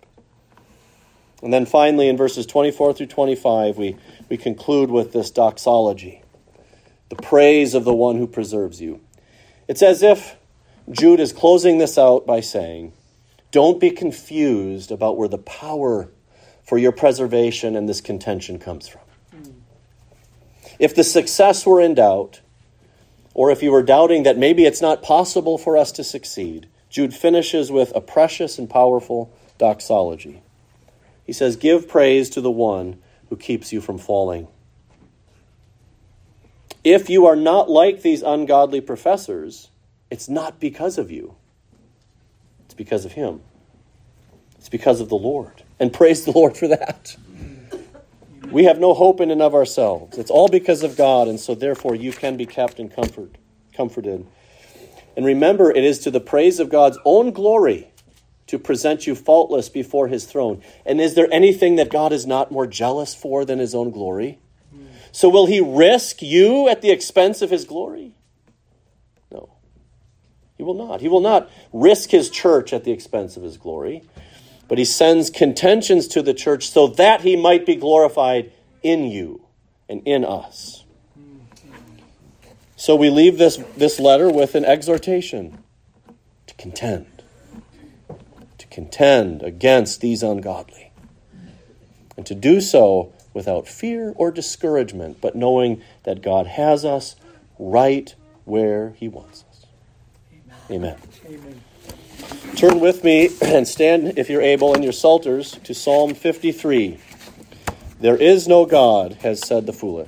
And 1.42 1.52
then 1.52 1.66
finally, 1.66 2.08
in 2.08 2.16
verses 2.16 2.46
24 2.46 2.94
through 2.94 3.08
25, 3.08 3.76
we, 3.76 3.98
we 4.30 4.38
conclude 4.38 4.90
with 4.90 5.12
this 5.12 5.30
doxology 5.30 6.22
the 7.10 7.16
praise 7.16 7.74
of 7.74 7.84
the 7.84 7.94
one 7.94 8.16
who 8.16 8.26
preserves 8.26 8.80
you. 8.80 9.02
It's 9.68 9.82
as 9.82 10.02
if 10.02 10.36
Jude 10.90 11.20
is 11.20 11.34
closing 11.34 11.76
this 11.76 11.98
out 11.98 12.24
by 12.24 12.40
saying, 12.40 12.94
don't 13.54 13.78
be 13.78 13.92
confused 13.92 14.90
about 14.90 15.16
where 15.16 15.28
the 15.28 15.38
power 15.38 16.10
for 16.64 16.76
your 16.76 16.90
preservation 16.90 17.76
and 17.76 17.88
this 17.88 18.00
contention 18.00 18.58
comes 18.58 18.88
from. 18.88 19.00
If 20.80 20.96
the 20.96 21.04
success 21.04 21.64
were 21.64 21.80
in 21.80 21.94
doubt, 21.94 22.40
or 23.32 23.52
if 23.52 23.62
you 23.62 23.70
were 23.70 23.84
doubting 23.84 24.24
that 24.24 24.36
maybe 24.36 24.64
it's 24.64 24.82
not 24.82 25.04
possible 25.04 25.56
for 25.56 25.76
us 25.76 25.92
to 25.92 26.02
succeed, 26.02 26.66
Jude 26.90 27.14
finishes 27.14 27.70
with 27.70 27.94
a 27.94 28.00
precious 28.00 28.58
and 28.58 28.68
powerful 28.68 29.32
doxology. 29.56 30.42
He 31.24 31.32
says, 31.32 31.54
Give 31.54 31.86
praise 31.86 32.30
to 32.30 32.40
the 32.40 32.50
one 32.50 33.00
who 33.28 33.36
keeps 33.36 33.72
you 33.72 33.80
from 33.80 33.98
falling. 33.98 34.48
If 36.82 37.08
you 37.08 37.24
are 37.26 37.36
not 37.36 37.70
like 37.70 38.02
these 38.02 38.22
ungodly 38.22 38.80
professors, 38.80 39.70
it's 40.10 40.28
not 40.28 40.58
because 40.58 40.98
of 40.98 41.12
you. 41.12 41.36
It's 42.74 42.78
because 42.78 43.04
of 43.04 43.12
Him. 43.12 43.40
It's 44.58 44.68
because 44.68 45.00
of 45.00 45.08
the 45.08 45.14
Lord. 45.14 45.62
And 45.78 45.92
praise 45.92 46.24
the 46.24 46.32
Lord 46.32 46.56
for 46.56 46.66
that. 46.66 47.16
We 48.50 48.64
have 48.64 48.80
no 48.80 48.94
hope 48.94 49.20
in 49.20 49.30
and 49.30 49.40
of 49.40 49.54
ourselves. 49.54 50.18
It's 50.18 50.30
all 50.30 50.48
because 50.48 50.82
of 50.82 50.96
God, 50.96 51.28
and 51.28 51.38
so 51.38 51.54
therefore 51.54 51.94
you 51.94 52.10
can 52.10 52.36
be 52.36 52.46
kept 52.46 52.80
and 52.80 52.92
comfort, 52.92 53.36
comforted. 53.76 54.26
And 55.16 55.24
remember, 55.24 55.70
it 55.70 55.84
is 55.84 56.00
to 56.00 56.10
the 56.10 56.18
praise 56.18 56.58
of 56.58 56.68
God's 56.68 56.98
own 57.04 57.30
glory 57.30 57.92
to 58.48 58.58
present 58.58 59.06
you 59.06 59.14
faultless 59.14 59.68
before 59.68 60.08
his 60.08 60.24
throne. 60.24 60.60
And 60.84 61.00
is 61.00 61.14
there 61.14 61.28
anything 61.32 61.76
that 61.76 61.90
God 61.90 62.12
is 62.12 62.26
not 62.26 62.50
more 62.50 62.66
jealous 62.66 63.14
for 63.14 63.44
than 63.44 63.60
his 63.60 63.72
own 63.72 63.92
glory? 63.92 64.40
So 65.12 65.28
will 65.28 65.46
he 65.46 65.60
risk 65.60 66.22
you 66.22 66.68
at 66.68 66.82
the 66.82 66.90
expense 66.90 67.40
of 67.40 67.50
his 67.50 67.64
glory? 67.64 68.14
He 70.64 70.66
will 70.66 70.86
not. 70.88 71.02
He 71.02 71.08
will 71.08 71.20
not 71.20 71.50
risk 71.74 72.08
his 72.08 72.30
church 72.30 72.72
at 72.72 72.84
the 72.84 72.90
expense 72.90 73.36
of 73.36 73.42
his 73.42 73.58
glory, 73.58 74.02
but 74.66 74.78
he 74.78 74.84
sends 74.86 75.28
contentions 75.28 76.08
to 76.08 76.22
the 76.22 76.32
church 76.32 76.70
so 76.70 76.86
that 76.86 77.20
he 77.20 77.36
might 77.36 77.66
be 77.66 77.76
glorified 77.76 78.50
in 78.82 79.04
you 79.04 79.42
and 79.90 80.00
in 80.06 80.24
us. 80.24 80.84
So 82.76 82.96
we 82.96 83.10
leave 83.10 83.36
this, 83.36 83.58
this 83.76 84.00
letter 84.00 84.30
with 84.30 84.54
an 84.54 84.64
exhortation 84.64 85.58
to 86.46 86.54
contend, 86.54 87.22
to 88.56 88.66
contend 88.68 89.42
against 89.42 90.00
these 90.00 90.22
ungodly, 90.22 90.92
and 92.16 92.24
to 92.24 92.34
do 92.34 92.62
so 92.62 93.12
without 93.34 93.68
fear 93.68 94.14
or 94.16 94.30
discouragement, 94.30 95.20
but 95.20 95.36
knowing 95.36 95.82
that 96.04 96.22
God 96.22 96.46
has 96.46 96.86
us 96.86 97.16
right 97.58 98.14
where 98.46 98.94
he 98.96 99.08
wants 99.08 99.40
us. 99.40 99.43
Amen. 100.70 100.96
Amen. 101.26 101.60
Turn 102.56 102.80
with 102.80 103.04
me 103.04 103.30
and 103.42 103.66
stand, 103.66 104.18
if 104.18 104.30
you're 104.30 104.40
able, 104.40 104.74
in 104.74 104.82
your 104.82 104.92
Psalters 104.92 105.52
to 105.64 105.74
Psalm 105.74 106.14
53. 106.14 106.98
There 108.00 108.16
is 108.16 108.48
no 108.48 108.64
God, 108.64 109.14
has 109.20 109.46
said 109.46 109.66
the 109.66 109.72
foolish. 109.72 110.02